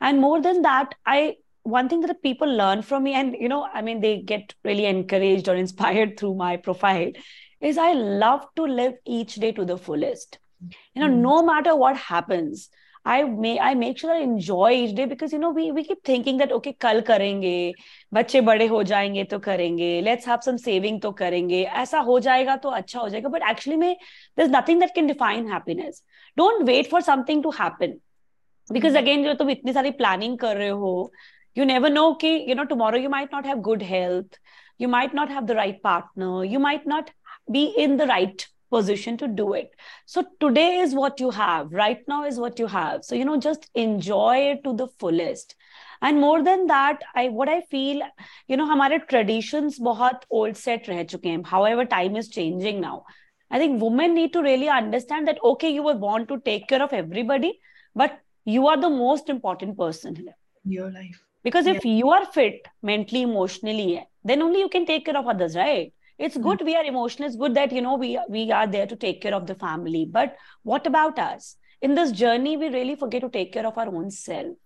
and 0.00 0.20
more 0.20 0.40
than 0.40 0.62
that 0.62 0.94
i 1.06 1.36
one 1.62 1.88
thing 1.88 2.00
that 2.00 2.22
people 2.22 2.48
learn 2.48 2.80
from 2.82 3.02
me 3.02 3.12
and 3.14 3.36
you 3.38 3.48
know 3.48 3.68
i 3.74 3.82
mean 3.82 4.00
they 4.00 4.16
get 4.22 4.54
really 4.64 4.86
encouraged 4.86 5.48
or 5.48 5.56
inspired 5.64 6.18
through 6.18 6.34
my 6.34 6.56
profile 6.56 7.12
is 7.60 7.78
i 7.78 7.92
love 7.92 8.46
to 8.56 8.62
live 8.62 8.94
each 9.04 9.34
day 9.36 9.52
to 9.52 9.64
the 9.64 9.76
fullest 9.76 10.38
you 10.94 11.02
know 11.02 11.08
mm. 11.08 11.18
no 11.18 11.42
matter 11.42 11.74
what 11.76 11.96
happens 11.96 12.68
I 13.04 13.22
may 13.22 13.58
I 13.58 13.74
make 13.74 13.98
sure 13.98 14.12
I 14.12 14.18
enjoy 14.18 14.72
each 14.72 14.94
day 14.94 15.04
because 15.06 15.32
you 15.32 15.38
know 15.38 15.50
we 15.50 15.72
we 15.72 15.84
keep 15.84 16.02
thinking 16.04 16.38
that 16.38 16.52
okay 16.52 16.72
कल 16.80 17.00
करेंगे 17.00 17.74
बच्चे 18.14 18.40
बड़े 18.40 18.66
हो 18.66 18.82
जाएँगे 18.82 19.24
तो 19.24 19.38
करेंगे 19.38 20.02
let's 20.04 20.24
have 20.24 20.42
some 20.48 20.58
saving 20.64 21.00
तो 21.02 21.12
करेंगे 21.12 21.62
ऐसा 21.82 21.98
हो 22.08 22.18
जाएगा 22.20 22.56
तो 22.56 22.68
अच्छा 22.68 23.00
हो 23.00 23.08
जाएगा 23.08 23.30
but 23.30 23.42
actually 23.42 23.76
में 23.76 23.96
there's 24.36 24.52
nothing 24.56 24.82
that 24.82 24.94
can 24.94 25.06
define 25.06 25.46
happiness 25.46 26.02
don't 26.36 26.66
wait 26.66 26.90
for 26.90 27.00
something 27.00 27.42
to 27.42 27.50
happen 27.50 27.96
because 28.72 28.92
mm-hmm. 28.92 29.06
again 29.06 29.24
जो 29.24 29.34
तुम 29.34 29.50
इतनी 29.50 29.72
सारी 29.72 29.92
planning 30.00 30.38
कर 30.40 30.56
रहे 30.56 30.68
हो 30.68 31.10
you 31.58 31.66
never 31.66 31.90
know 31.90 32.14
कि 32.20 32.46
you 32.48 32.54
know 32.54 32.68
tomorrow 32.74 32.98
you 32.98 33.14
might 33.16 33.32
not 33.32 33.46
have 33.46 33.62
good 33.62 33.82
health 33.82 34.38
you 34.78 34.88
might 34.88 35.14
not 35.14 35.30
have 35.30 35.46
the 35.46 35.54
right 35.54 35.82
partner 35.82 36.44
you 36.44 36.58
might 36.58 36.86
not 36.86 37.10
be 37.50 37.64
in 37.84 37.96
the 37.96 38.06
right 38.06 38.46
position 38.73 39.17
to 39.17 39.27
do 39.27 39.53
it 39.53 39.73
so 40.13 40.23
today 40.39 40.69
is 40.83 40.93
what 40.99 41.19
you 41.19 41.29
have 41.29 41.71
right 41.79 41.99
now 42.07 42.23
is 42.29 42.39
what 42.43 42.61
you 42.61 42.67
have 42.75 43.03
so 43.03 43.15
you 43.15 43.25
know 43.29 43.39
just 43.45 43.67
enjoy 43.75 44.37
it 44.51 44.63
to 44.63 44.73
the 44.79 44.87
fullest 45.03 45.55
and 46.01 46.19
more 46.19 46.43
than 46.47 46.65
that 46.71 47.03
i 47.23 47.27
what 47.39 47.51
i 47.55 47.59
feel 47.73 48.01
you 48.47 48.57
know 48.61 48.65
हमारे 48.71 48.99
traditions 49.11 49.79
बहुत 49.89 50.25
old 50.39 50.57
set 50.61 50.89
रह 50.89 51.03
चुके 51.11 51.29
हैं 51.29 51.43
however 51.51 51.85
time 51.93 52.17
is 52.23 52.31
changing 52.37 52.81
now 52.85 52.95
i 53.51 53.59
think 53.63 53.81
women 53.81 54.15
need 54.21 54.33
to 54.37 54.43
really 54.47 54.69
understand 54.77 55.31
that 55.31 55.43
okay 55.51 55.73
you 55.77 55.83
were 55.89 55.99
born 56.07 56.27
to 56.31 56.39
take 56.49 56.67
care 56.73 56.83
of 56.87 56.93
everybody 57.01 57.53
but 58.03 58.19
you 58.45 58.67
are 58.67 58.77
the 58.85 58.89
most 58.89 59.29
important 59.29 59.77
person 59.77 60.17
in 60.17 60.71
your 60.79 60.89
life 60.91 61.21
because 61.43 61.67
if 61.67 61.85
yeah. 61.85 61.91
you 61.91 62.09
are 62.09 62.25
fit 62.37 62.67
mentally 62.81 63.21
emotionally 63.21 64.07
then 64.23 64.41
only 64.41 64.59
you 64.59 64.69
can 64.69 64.85
take 64.85 65.05
care 65.05 65.17
of 65.17 65.27
others 65.27 65.55
right 65.55 65.93
It's 66.18 66.36
hmm. 66.36 66.42
good 66.42 66.62
we 66.62 66.74
are 66.76 66.84
emotional 66.84 67.28
it's 67.28 67.36
good 67.36 67.54
that 67.54 67.72
you 67.72 67.80
know 67.80 67.94
we 67.94 68.18
we 68.28 68.50
are 68.52 68.66
there 68.66 68.86
to 68.86 68.96
take 68.96 69.20
care 69.20 69.34
of 69.34 69.46
the 69.46 69.54
family 69.54 70.04
but 70.04 70.36
what 70.62 70.86
about 70.86 71.18
us 71.18 71.56
in 71.80 71.94
this 71.94 72.12
journey 72.12 72.56
we 72.56 72.68
really 72.68 72.96
forget 72.96 73.22
to 73.22 73.28
take 73.28 73.52
care 73.52 73.66
of 73.66 73.78
our 73.78 73.88
own 73.88 74.10
self 74.10 74.56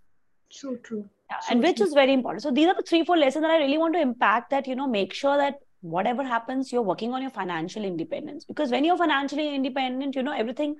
so 0.51 0.77
true 0.77 1.09
yeah, 1.31 1.41
so 1.41 1.53
and 1.53 1.63
which 1.63 1.77
true. 1.77 1.87
is 1.87 1.95
very 1.95 2.13
important 2.13 2.43
so 2.43 2.51
these 2.51 2.67
are 2.67 2.75
the 2.75 2.89
three 2.89 3.05
four 3.05 3.17
lessons 3.17 3.43
that 3.43 3.51
i 3.51 3.59
really 3.59 3.79
want 3.79 3.95
to 3.95 4.01
impact 4.01 4.51
that 4.51 4.67
you 4.67 4.75
know 4.75 4.87
make 4.87 5.13
sure 5.13 5.37
that 5.37 5.61
whatever 5.81 6.23
happens 6.23 6.73
you're 6.73 6.89
working 6.91 7.13
on 7.13 7.23
your 7.23 7.31
financial 7.31 7.85
independence 7.85 8.45
because 8.45 8.71
when 8.71 8.85
you're 8.85 8.97
financially 8.97 9.55
independent 9.55 10.15
you 10.15 10.23
know 10.23 10.33
everything 10.33 10.77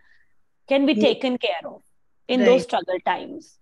can 0.69 0.87
be 0.87 0.93
yeah. 0.93 1.03
taken 1.03 1.39
care 1.39 1.63
of 1.65 1.83
in 2.29 2.41
right. 2.41 2.47
those 2.47 2.63
struggle 2.63 2.99
times 3.05 3.59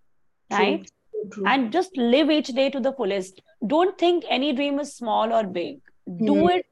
right 0.50 0.90
True. 1.32 1.44
and 1.46 1.72
just 1.72 1.96
live 1.96 2.30
each 2.30 2.48
day 2.48 2.70
to 2.70 2.80
the 2.80 2.92
fullest 2.92 3.40
don't 3.66 3.96
think 3.98 4.24
any 4.28 4.52
dream 4.52 4.78
is 4.78 4.94
small 4.94 5.32
or 5.32 5.44
big 5.44 5.80
do 6.06 6.34
mm. 6.34 6.50
it 6.56 6.66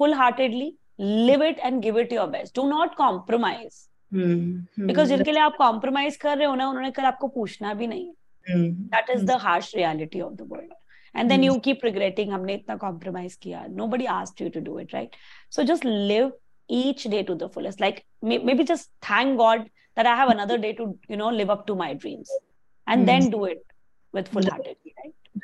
full 0.00 0.14
heartedly 0.20 0.70
live 0.98 1.42
it 1.50 1.58
and 1.68 1.82
give 1.82 1.96
it 2.04 2.12
your 2.12 2.28
best 2.36 2.54
do 2.60 2.68
not 2.76 2.96
compromise 3.02 3.82
because 4.14 5.08
जिनके 5.08 5.32
लिए 5.32 5.40
आप 5.42 5.54
compromise 5.58 6.16
कर 6.16 6.36
रहे 6.38 6.46
हो 6.46 6.54
ना 6.54 6.68
उन्होंने 6.68 6.90
कल 6.98 7.04
आपको 7.04 7.28
पूछना 7.28 7.72
भी 7.74 7.86
नहीं 7.86 8.10
that 8.94 9.10
is 9.10 9.22
the 9.30 9.36
harsh 9.44 9.74
reality 9.76 10.20
of 10.20 10.32
the 10.32 10.48
world 10.52 10.72
and 11.20 11.30
then 11.30 11.42
you 11.46 11.52
keep 11.64 11.84
regretting 11.86 12.30
हमने 12.32 12.54
इतना 12.54 12.76
compromise 12.78 13.34
किया 13.42 13.66
nobody 13.80 14.06
asked 14.14 14.40
you 14.44 14.48
to 14.56 14.62
do 14.68 14.78
it 14.84 14.94
right 14.96 15.18
so 15.56 15.64
just 15.70 15.84
live 16.12 16.30
each 16.78 17.04
day 17.12 17.22
to 17.28 17.36
the 17.42 17.48
fullest 17.56 17.84
like 17.84 18.00
maybe 18.22 18.64
just 18.70 18.90
thank 19.08 19.38
god 19.42 19.68
that 19.98 20.08
i 20.12 20.14
have 20.20 20.32
another 20.34 20.58
day 20.64 20.72
to 20.80 20.86
you 21.12 21.18
know 21.20 21.30
live 21.40 21.52
up 21.56 21.66
to 21.70 21.76
my 21.82 21.92
dreams 22.04 22.32
and 22.86 23.08
then 23.12 23.30
do 23.36 23.44
it 23.50 23.62
with 24.18 24.32
full 24.36 24.50
heartedly 24.52 24.87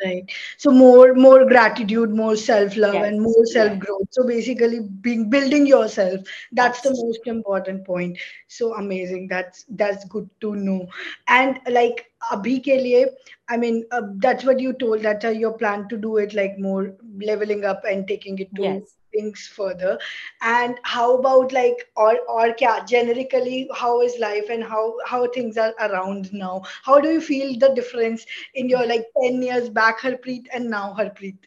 right. 0.03 0.29
So 0.57 0.71
more 0.71 1.13
more 1.13 1.45
gratitude 1.45 2.11
more 2.11 2.35
self 2.35 2.75
love 2.77 2.95
yes. 2.95 3.05
and 3.05 3.21
more 3.21 3.45
self 3.45 3.77
growth 3.79 4.07
so 4.11 4.25
basically 4.25 4.81
being 5.01 5.29
building 5.29 5.65
yourself. 5.67 6.21
That's 6.51 6.81
the 6.81 6.91
most 6.91 7.21
important 7.25 7.85
point. 7.85 8.17
So 8.47 8.75
amazing. 8.75 9.27
That's 9.27 9.65
that's 9.69 10.05
good 10.05 10.29
to 10.41 10.55
know. 10.55 10.87
And 11.27 11.59
like 11.69 12.05
abhi 12.33 12.59
ke 12.65 12.75
liye 12.83 13.07
i 13.49 13.57
mean 13.57 13.83
uh, 13.91 14.01
that's 14.17 14.43
what 14.43 14.59
you 14.59 14.73
told 14.73 15.03
that 15.03 15.23
uh, 15.23 15.29
your 15.29 15.53
plan 15.57 15.87
to 15.89 15.97
do 15.97 16.17
it 16.17 16.33
like 16.33 16.57
more 16.57 16.95
leveling 17.21 17.65
up 17.65 17.83
and 17.85 18.07
taking 18.07 18.39
it 18.39 18.53
to 18.55 18.63
yes 18.63 18.95
things 19.15 19.47
further. 19.47 19.97
And 20.41 20.79
how 20.83 21.17
about 21.17 21.53
like 21.53 21.87
or 21.95 22.13
or 22.27 22.53
kya, 22.61 22.87
generically 22.93 23.69
how 23.73 24.01
is 24.01 24.19
life 24.19 24.49
and 24.49 24.63
how 24.63 24.85
how 25.05 25.27
things 25.39 25.57
are 25.57 25.73
around 25.87 26.31
now? 26.33 26.61
How 26.83 26.99
do 26.99 27.11
you 27.17 27.21
feel 27.31 27.57
the 27.65 27.73
difference 27.81 28.25
in 28.53 28.69
your 28.69 28.85
like 28.93 29.05
10 29.23 29.41
years 29.41 29.69
back 29.81 29.99
harpreet 30.07 30.47
and 30.53 30.69
now 30.69 30.95
harpreet? 31.01 31.37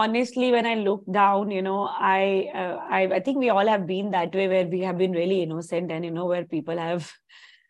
Honestly 0.00 0.48
when 0.52 0.66
i 0.70 0.74
look 0.80 1.06
down 1.14 1.50
you 1.50 1.60
know 1.60 1.78
I, 2.08 2.50
uh, 2.54 2.76
I 2.88 2.98
i 3.16 3.20
think 3.28 3.38
we 3.38 3.48
all 3.50 3.70
have 3.70 3.86
been 3.86 4.12
that 4.12 4.36
way 4.40 4.46
where 4.52 4.66
we 4.74 4.80
have 4.88 4.98
been 4.98 5.16
really 5.20 5.42
innocent 5.46 5.90
and 5.90 6.04
you 6.04 6.12
know 6.18 6.26
where 6.26 6.44
people 6.44 6.78
have 6.78 7.10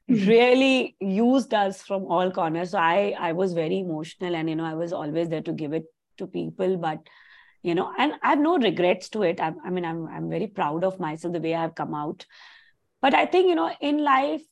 really 0.08 0.96
used 1.00 1.54
us 1.54 1.82
from 1.82 2.04
all 2.06 2.30
corners. 2.30 2.70
So 2.72 2.78
i 2.78 3.14
i 3.18 3.32
was 3.32 3.54
very 3.54 3.78
emotional 3.78 4.36
and 4.36 4.48
you 4.48 4.56
know 4.56 4.64
i 4.64 4.74
was 4.74 4.92
always 4.92 5.28
there 5.28 5.42
to 5.48 5.52
give 5.52 5.72
it 5.72 5.88
to 6.18 6.26
people 6.26 6.76
but 6.76 6.98
you 7.62 7.74
know 7.74 7.92
and 7.98 8.12
i 8.22 8.30
have 8.30 8.38
no 8.38 8.56
regrets 8.58 9.08
to 9.10 9.22
it. 9.22 9.40
I, 9.40 9.52
I, 9.64 9.70
mean 9.70 9.84
I'm, 9.84 10.06
I'm 10.06 10.30
very 10.30 10.46
proud 10.46 10.84
of 10.84 11.00
myself 11.00 11.32
the 11.32 11.40
way 11.40 11.54
i've 11.54 11.74
come 11.74 11.94
out. 11.94 12.24
But 13.00 13.14
i 13.14 13.26
think 13.26 13.48
you 13.48 13.54
know 13.54 13.70
in 13.80 13.98
life 14.04 14.42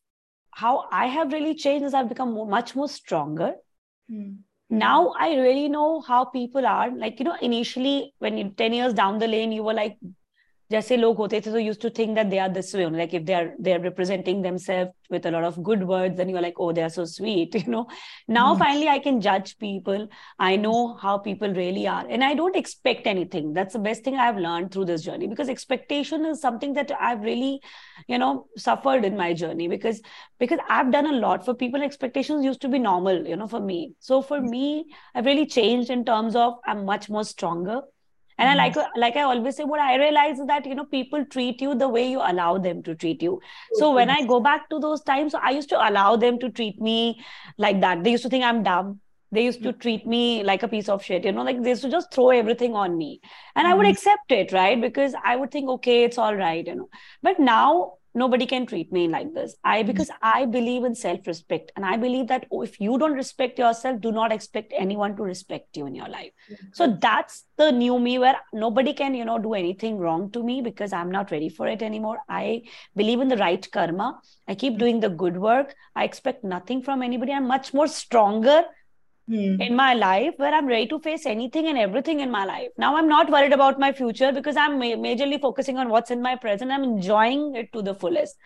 how 0.50 0.88
i 0.90 1.06
have 1.06 1.32
really 1.32 1.54
changed 1.54 1.84
is 1.84 1.94
i've 1.94 2.08
become 2.08 2.32
more, 2.32 2.46
much 2.46 2.74
more 2.74 2.88
stronger. 2.88 3.54
Mm. 4.10 4.38
now 4.70 5.12
i 5.18 5.34
really 5.34 5.68
know 5.68 6.00
how 6.00 6.24
people 6.24 6.66
are. 6.66 6.90
Like 6.90 7.18
you 7.18 7.24
know 7.24 7.36
initially 7.40 8.14
when 8.18 8.38
you 8.38 8.50
10 8.50 8.72
years 8.72 8.94
down 8.94 9.18
the 9.18 9.28
lane 9.28 9.52
you 9.52 9.62
were 9.62 9.74
like 9.74 9.98
जैसे 10.71 10.97
लोग 10.97 11.17
होते 11.17 11.39
थे 11.41 11.51
तो 11.51 11.59
use 11.59 11.79
to 11.81 11.89
think 11.97 12.13
that 12.15 12.27
they 12.27 12.37
are 12.39 12.49
this 12.49 12.73
way 12.75 12.89
like 12.89 13.13
if 13.15 13.21
they 13.29 13.33
are 13.33 13.51
they 13.61 13.71
are 13.73 13.81
representing 13.83 14.43
themselves 14.43 14.91
with 15.11 15.25
a 15.27 15.29
lot 15.29 15.43
of 15.43 15.57
good 15.69 15.83
words 15.87 16.19
and 16.19 16.29
you 16.29 16.35
are 16.35 16.41
like 16.41 16.59
oh 16.61 16.71
they 16.71 16.81
are 16.81 16.89
so 16.89 17.05
sweet 17.13 17.55
you 17.55 17.71
know 17.71 17.85
now 18.29 18.55
finally 18.59 18.87
I 18.87 18.99
can 19.07 19.19
जज 19.21 19.51
people 19.61 20.07
I 20.47 20.57
know 20.57 20.73
how 21.01 21.17
people 21.23 21.53
really 21.53 21.85
are 21.95 22.11
and 22.11 22.23
I 22.23 22.35
don't 22.35 22.55
expect 22.55 23.07
anything 23.07 23.53
that's 23.55 23.77
the 23.77 23.79
best 23.89 24.05
thing 24.05 24.17
I 24.17 24.25
have 24.25 24.37
learn 24.47 24.67
through 24.73 24.83
this 24.91 25.03
journey 25.05 25.27
because 25.27 25.49
expectation 25.49 26.25
is 26.29 26.37
something 26.41 26.75
that 26.75 26.91
I 26.91 27.07
have 27.07 27.23
really 27.23 27.59
you 28.07 28.17
know 28.17 28.47
suffered 28.57 29.05
in 29.05 29.15
my 29.17 29.33
journey 29.33 29.67
because 29.67 30.01
because 30.43 30.61
i've 30.69 30.91
done 30.91 31.07
a 31.09 31.17
lot 31.17 31.45
for 31.45 31.53
people 31.53 31.83
expectations 31.87 32.47
used 32.49 32.61
to 32.61 32.69
be 32.69 32.79
normal 32.79 33.27
you 33.27 33.35
know 33.35 33.47
for 33.47 33.59
me 33.59 33.79
so 33.99 34.21
for 34.21 34.39
me 34.41 34.85
i've 35.15 35.25
really 35.25 35.45
changed 35.45 35.91
in 35.91 36.05
terms 36.05 36.35
of 36.35 36.55
i'm 36.65 36.85
much 36.85 37.09
more 37.09 37.23
stronger 37.23 37.79
and 38.38 38.48
mm-hmm. 38.48 38.60
i 38.60 38.82
like 38.82 38.96
like 38.96 39.16
i 39.16 39.22
always 39.22 39.56
say 39.56 39.64
what 39.64 39.80
i 39.80 39.96
realize 39.96 40.38
is 40.38 40.46
that 40.46 40.66
you 40.66 40.74
know 40.74 40.84
people 40.84 41.24
treat 41.26 41.60
you 41.60 41.74
the 41.74 41.88
way 41.88 42.08
you 42.10 42.18
allow 42.18 42.58
them 42.58 42.82
to 42.82 42.94
treat 42.94 43.22
you. 43.22 43.40
So 43.74 43.94
when 43.94 44.10
i 44.10 44.24
go 44.26 44.40
back 44.40 44.68
to 44.70 44.78
those 44.78 45.02
times 45.02 45.34
i 45.34 45.50
used 45.50 45.68
to 45.70 45.88
allow 45.88 46.16
them 46.16 46.38
to 46.40 46.50
treat 46.50 46.80
me 46.80 47.24
like 47.58 47.80
that. 47.80 48.04
They 48.04 48.10
used 48.12 48.24
to 48.24 48.28
think 48.28 48.44
i'm 48.44 48.62
dumb. 48.62 49.00
They 49.32 49.44
used 49.44 49.62
to 49.64 49.72
treat 49.72 50.06
me 50.06 50.44
like 50.44 50.62
a 50.62 50.68
piece 50.68 50.88
of 50.88 51.02
shit 51.02 51.24
you 51.24 51.32
know 51.32 51.42
like 51.42 51.62
they 51.62 51.70
used 51.70 51.82
to 51.82 51.90
just 51.90 52.12
throw 52.12 52.30
everything 52.30 52.74
on 52.74 52.96
me. 52.96 53.20
And 53.54 53.64
mm-hmm. 53.64 53.72
i 53.72 53.74
would 53.74 53.86
mm-hmm. 53.86 53.92
accept 53.92 54.32
it 54.32 54.52
right? 54.52 54.80
Because 54.80 55.14
i 55.24 55.36
would 55.36 55.50
think 55.50 55.68
okay 55.76 56.04
it's 56.04 56.18
all 56.18 56.34
right 56.34 56.66
you 56.66 56.74
know. 56.74 56.88
But 57.22 57.40
now 57.40 57.94
nobody 58.22 58.46
can 58.46 58.66
treat 58.66 58.92
me 58.92 59.08
like 59.08 59.32
this. 59.34 59.56
I 59.64 59.76
Mm-hmm. 59.76 59.86
because 59.92 60.10
i 60.28 60.46
believe 60.54 60.84
in 60.88 60.94
self 61.00 61.26
respect 61.30 61.72
and 61.76 61.86
i 61.90 61.96
believe 62.04 62.28
that 62.28 62.46
oh, 62.52 62.62
if 62.62 62.80
you 62.84 62.98
don't 63.02 63.18
respect 63.22 63.58
yourself 63.62 64.00
do 64.06 64.12
not 64.18 64.32
expect 64.36 64.72
anyone 64.84 65.16
to 65.16 65.22
respect 65.22 65.76
you 65.76 65.86
in 65.86 65.94
your 65.94 66.08
life. 66.08 66.32
So 66.78 66.86
that's 67.06 67.44
the 67.56 67.70
new 67.72 67.98
me 68.06 68.18
where 68.18 68.36
nobody 68.52 68.94
can 69.02 69.14
you 69.14 69.24
know 69.30 69.38
do 69.38 69.54
anything 69.54 69.98
wrong 69.98 70.30
to 70.36 70.42
me 70.42 70.56
because 70.68 70.92
i'm 70.92 71.10
not 71.18 71.30
ready 71.36 71.48
for 71.48 71.68
it 71.74 71.82
anymore. 71.90 72.18
I 72.28 72.62
believe 73.02 73.20
in 73.20 73.28
the 73.28 73.36
right 73.36 73.70
karma. 73.78 74.08
I 74.48 74.54
keep 74.54 74.78
doing 74.78 75.00
the 75.00 75.10
good 75.10 75.36
work. 75.36 75.74
I 75.94 76.04
expect 76.04 76.44
nothing 76.44 76.82
from 76.82 77.02
anybody. 77.02 77.32
I'm 77.32 77.46
much 77.46 77.72
more 77.74 77.88
stronger 77.88 78.64
Hmm. 79.28 79.60
in 79.60 79.74
my 79.74 79.92
life 79.94 80.34
where 80.36 80.54
I'm 80.54 80.66
ready 80.66 80.86
to 80.86 81.00
face 81.00 81.26
anything 81.26 81.66
and 81.66 81.76
everything 81.76 82.20
in 82.20 82.30
my 82.30 82.44
life. 82.44 82.68
Now 82.78 82.96
I'm 82.96 83.08
not 83.08 83.28
worried 83.28 83.52
about 83.52 83.80
my 83.80 83.92
future 83.92 84.30
because 84.32 84.56
I'm 84.56 84.78
ma- 84.78 85.00
majorly 85.06 85.40
focusing 85.40 85.78
on 85.78 85.88
what's 85.88 86.12
in 86.12 86.22
my 86.22 86.36
present. 86.36 86.70
I'm 86.70 86.84
enjoying 86.84 87.56
it 87.56 87.72
to 87.72 87.82
the 87.82 87.94
fullest. 87.94 88.36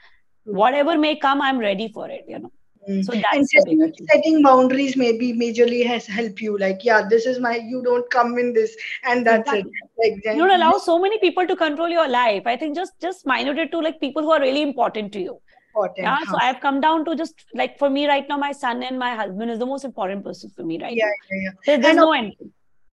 Whatever 0.44 0.96
may 0.96 1.16
come, 1.16 1.42
I'm 1.42 1.58
ready 1.58 1.88
for 1.92 2.08
it, 2.08 2.24
you 2.26 2.38
know. 2.38 2.52
Hmm. 2.86 3.02
So 3.02 3.12
and 3.12 3.22
that's 3.22 3.52
the 3.52 3.60
setting, 3.60 3.92
setting 4.10 4.42
boundaries 4.42 4.96
maybe 4.96 5.34
majorly 5.34 5.86
has 5.86 6.06
helped 6.06 6.40
you 6.40 6.56
like 6.56 6.82
yeah 6.82 7.06
this 7.06 7.26
is 7.26 7.38
my 7.38 7.56
you 7.56 7.82
don't 7.82 8.08
come 8.10 8.38
in 8.38 8.54
this 8.54 8.74
and 9.04 9.26
that's 9.26 9.52
Exactly. 9.52 9.70
it 9.70 10.12
like 10.12 10.22
then 10.24 10.36
You 10.38 10.46
don't 10.46 10.58
allow 10.62 10.78
so 10.78 10.98
many 10.98 11.18
people 11.18 11.46
to 11.46 11.56
control 11.56 11.90
your 11.90 12.08
life. 12.08 12.46
I 12.46 12.56
think 12.56 12.74
just 12.74 12.98
just 12.98 13.26
minute 13.26 13.58
it 13.58 13.70
to 13.72 13.80
like 13.80 14.00
people 14.00 14.22
who 14.22 14.30
are 14.30 14.40
really 14.40 14.62
important 14.62 15.12
to 15.12 15.20
you. 15.20 15.38
Important 15.74 16.04
Yeah. 16.06 16.16
huh? 16.20 16.30
So 16.33 16.38
I've 16.40 16.61
come 16.61 16.80
down 16.80 17.04
to 17.06 17.16
just 17.16 17.44
like 17.54 17.78
for 17.78 17.90
me 17.90 18.06
right 18.06 18.28
now, 18.28 18.38
my 18.38 18.52
son 18.52 18.83
and 18.83 18.98
my 18.98 19.14
husband 19.14 19.50
is 19.50 19.59
the 19.59 19.66
most 19.66 19.85
important 19.85 20.24
person 20.24 20.50
for 20.56 20.62
me 20.62 20.80
right 20.83 20.96
yeah 20.96 21.04
now. 21.06 21.37
yeah 21.37 21.42
yeah 21.44 21.50
There- 21.66 21.78
there's 21.78 21.96
and 21.96 21.96
no 22.06 22.12
end. 22.12 22.33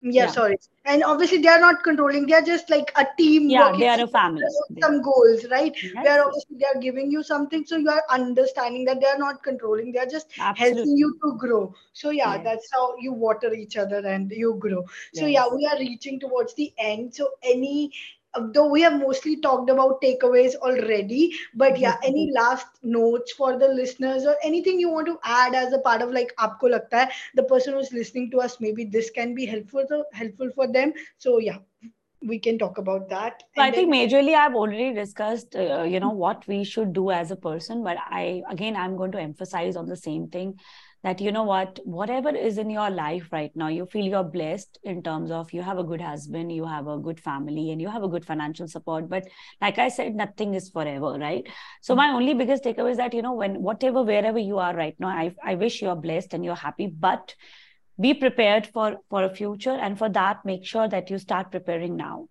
yeah, 0.03 0.25
Yeah. 0.25 0.31
sorry 0.31 0.57
and 0.85 1.03
obviously 1.11 1.39
they 1.45 1.49
are 1.49 1.61
not 1.61 1.83
controlling 1.85 2.27
they 2.27 2.35
are 2.35 2.43
just 2.49 2.69
like 2.73 2.91
a 3.03 3.05
team 3.21 3.49
Yeah, 3.53 3.73
they 3.79 3.89
are 3.93 4.01
a 4.03 4.07
family. 4.07 4.45
some 4.83 5.01
goals 5.07 5.47
right 5.53 5.75
Yes, 5.83 5.95
where 5.95 6.19
yes. 6.19 6.25
obviously 6.27 6.57
they 6.61 6.67
are 6.73 6.81
giving 6.83 7.11
you 7.15 7.23
something 7.29 7.65
so 7.71 7.79
you 7.85 7.89
are 7.95 8.03
understanding 8.17 8.85
that 8.91 9.01
they 9.01 9.07
are 9.15 9.19
not 9.23 9.43
controlling 9.43 9.91
they 9.93 9.99
are 10.05 10.11
just 10.17 10.37
helping 10.65 10.97
you 11.03 11.09
to 11.25 11.33
grow 11.45 11.62
so 12.03 12.11
yeah 12.19 12.35
Yes. 12.37 12.45
that's 12.45 12.69
how 12.77 12.85
you 13.07 13.12
water 13.25 13.53
each 13.62 13.77
other 13.85 14.03
and 14.15 14.31
you 14.43 14.53
grow 14.67 14.85
so 15.21 15.27
yeah 15.37 15.49
we 15.57 15.67
are 15.73 15.79
reaching 15.79 16.21
towards 16.27 16.55
the 16.62 16.73
end 16.79 17.12
so 17.23 17.31
any 17.55 17.91
though 18.53 18.68
we 18.68 18.81
have 18.81 18.99
mostly 18.99 19.37
talked 19.37 19.70
about 19.70 20.01
takeaways 20.01 20.55
already 20.57 21.33
but 21.55 21.79
yeah 21.79 21.96
any 22.05 22.31
last 22.35 22.66
notes 22.83 23.33
for 23.33 23.59
the 23.59 23.68
listeners 23.68 24.25
or 24.25 24.37
anything 24.42 24.79
you 24.79 24.90
want 24.90 25.07
to 25.07 25.18
add 25.25 25.55
as 25.55 25.72
a 25.72 25.79
part 25.79 26.03
of 26.03 26.11
like 26.11 26.35
aapko 26.38 26.72
lagta 26.77 27.05
hai? 27.05 27.11
The 27.35 27.44
person 27.44 27.75
who's 27.75 27.92
listening 27.92 28.31
to 28.33 28.40
us 28.40 28.61
maybe 28.61 28.85
this 28.85 29.11
can 29.11 29.35
be 29.35 29.46
helpful 29.46 29.85
to, 29.88 30.05
helpful 30.12 30.51
for 30.55 30.66
them. 30.72 30.92
So 31.18 31.38
yeah 31.38 31.59
we 32.22 32.38
can 32.38 32.59
talk 32.59 32.79
about 32.79 33.09
that. 33.11 33.42
So 33.55 33.62
I 33.62 33.66
and 33.66 33.75
think 33.75 33.92
then 33.92 34.09
majorly 34.09 34.35
I've 34.35 34.55
already 34.55 34.92
discussed, 34.94 35.55
uh, 35.55 35.83
you 35.83 36.01
know, 36.01 36.11
what 36.11 36.46
we 36.49 36.64
should 36.64 36.92
do 36.92 37.11
as 37.11 37.31
a 37.31 37.37
person. 37.37 37.85
But 37.85 37.99
I, 37.99 38.42
again, 38.51 38.75
I'm 38.75 38.96
going 38.96 39.12
to 39.12 39.20
emphasize 39.20 39.77
on 39.77 39.87
the 39.87 39.96
same 39.96 40.29
thing 40.29 40.59
that, 41.07 41.21
you 41.21 41.31
know 41.31 41.45
what, 41.45 41.79
whatever 41.85 42.35
is 42.35 42.59
in 42.59 42.69
your 42.69 42.90
life 42.90 43.29
right 43.31 43.53
now, 43.55 43.69
you 43.69 43.87
feel 43.87 44.05
you're 44.05 44.25
blessed 44.25 44.77
in 44.83 45.05
terms 45.05 45.31
of 45.31 45.53
you 45.53 45.62
have 45.62 45.79
a 45.79 45.85
good 45.85 46.01
husband, 46.01 46.51
you 46.51 46.66
have 46.66 46.88
a 46.88 46.99
good 46.99 47.21
family, 47.21 47.71
and 47.71 47.81
you 47.81 47.88
have 47.88 48.03
a 48.03 48.09
good 48.09 48.25
financial 48.25 48.66
support. 48.66 49.09
But 49.09 49.29
like 49.61 49.79
I 49.79 49.88
said, 49.88 50.16
nothing 50.16 50.55
is 50.55 50.69
forever, 50.69 51.16
right? 51.16 51.47
So 51.81 51.95
my 51.95 52.09
only 52.09 52.35
biggest 52.35 52.64
takeaway 52.64 52.90
is 52.90 52.97
that, 52.97 53.14
you 53.14 53.23
know, 53.23 53.35
when 53.35 53.62
whatever, 53.62 54.03
wherever 54.03 54.40
you 54.40 54.59
are 54.59 54.75
right 54.75 54.97
now, 54.99 55.07
I, 55.07 55.33
I 55.45 55.55
wish 55.55 55.81
you're 55.81 55.95
blessed 55.95 56.35
and 56.35 56.45
you're 56.45 56.57
happy, 56.57 56.88
but 56.88 57.37
be 58.01 58.12
prepared 58.12 58.66
for 58.66 58.97
for 59.09 59.23
a 59.23 59.35
future 59.35 59.71
and 59.71 59.97
for 59.97 60.09
that 60.09 60.45
make 60.45 60.66
sure 60.66 60.87
that 60.87 61.09
you 61.09 61.19
start 61.19 61.51
preparing 61.51 61.97
now 61.97 62.29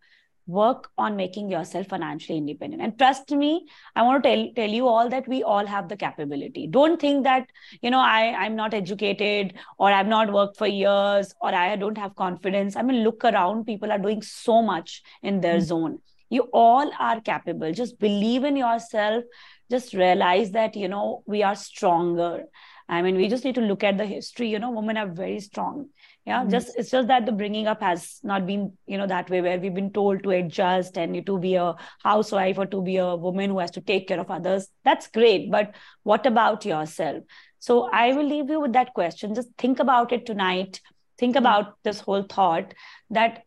work 0.47 0.89
on 0.97 1.15
making 1.15 1.49
yourself 1.49 1.88
financially 1.88 2.38
independent. 2.38 2.81
And 2.81 2.97
trust 2.97 3.31
me 3.31 3.67
i 3.95 4.03
want 4.03 4.23
to 4.23 4.29
tell, 4.29 4.51
tell 4.55 4.69
you 4.69 4.88
all 4.88 5.10
that 5.10 5.27
we 5.27 5.43
all 5.43 5.65
have 5.65 5.89
the 5.89 5.97
capability. 5.97 6.67
Don't 6.67 6.99
think 6.99 7.23
that 7.23 7.47
you 7.81 7.89
know 7.89 7.99
i 7.99 8.34
i'm 8.34 8.55
not 8.55 8.73
educated 8.73 9.55
or 9.79 9.91
i've 9.91 10.08
not 10.08 10.31
worked 10.31 10.58
for 10.58 10.67
years 10.67 11.34
or 11.41 11.53
i 11.53 11.75
don't 11.75 11.97
have 11.97 12.15
confidence. 12.15 12.75
I 12.75 12.84
mean 12.84 13.03
look 13.03 13.23
around. 13.25 13.65
People 13.65 13.91
are 13.91 13.97
doing 13.99 14.21
so 14.21 14.62
much 14.62 15.01
in 15.23 15.41
their 15.41 15.58
mm. 15.58 15.63
zone. 15.63 15.99
You 16.29 16.49
all 16.53 16.91
are 16.99 17.21
capable. 17.21 17.71
Just 17.71 17.99
believe 17.99 18.43
in 18.43 18.58
yourself. 18.58 19.23
Just 19.69 19.93
realize 19.93 20.51
that 20.51 20.75
you 20.75 20.88
know 20.88 21.23
we 21.25 21.43
are 21.43 21.55
stronger. 21.55 22.43
I 22.88 23.01
mean 23.01 23.15
we 23.15 23.27
just 23.27 23.45
need 23.45 23.55
to 23.55 23.62
look 23.62 23.84
at 23.84 23.97
the 23.97 24.05
history. 24.05 24.49
You 24.49 24.60
know 24.60 24.71
women 24.71 24.97
are 24.97 25.08
very 25.08 25.39
strong 25.39 25.89
yeah 26.29 26.43
Mm. 26.43 26.51
just 26.51 26.69
it's 26.81 26.91
just 26.91 27.07
that 27.09 27.25
the 27.25 27.31
bringing 27.39 27.67
up 27.71 27.81
has 27.85 28.05
not 28.31 28.45
been 28.49 28.63
you 28.93 28.97
know 28.99 29.07
that 29.11 29.29
way 29.33 29.41
where 29.47 29.59
we've 29.63 29.75
been 29.79 29.91
told 29.97 30.23
to 30.23 30.31
adjust 30.38 30.97
and 30.97 31.25
to 31.27 31.38
be 31.45 31.53
a 31.63 31.65
housewife 32.03 32.57
or 32.63 32.65
to 32.75 32.81
be 32.88 32.97
a 32.97 33.15
woman 33.15 33.51
who 33.55 33.59
has 33.63 33.71
to 33.77 33.81
take 33.81 34.07
care 34.07 34.19
of 34.19 34.31
others. 34.38 34.67
That's 34.83 35.07
great 35.19 35.49
but 35.51 35.75
what 36.03 36.25
about 36.31 36.65
yourself? 36.65 37.23
So 37.59 37.75
i 38.03 38.05
will 38.13 38.27
leave 38.35 38.49
you 38.55 38.59
with 38.65 38.73
that 38.73 38.93
question. 38.93 39.35
Just 39.41 39.49
think 39.65 39.79
about 39.88 40.11
it 40.19 40.25
tonight. 40.31 40.81
Think 41.23 41.35
Mm. 41.35 41.39
about 41.43 41.73
this 41.89 41.99
whole 42.07 42.23
thought 42.35 42.73
that 43.19 43.43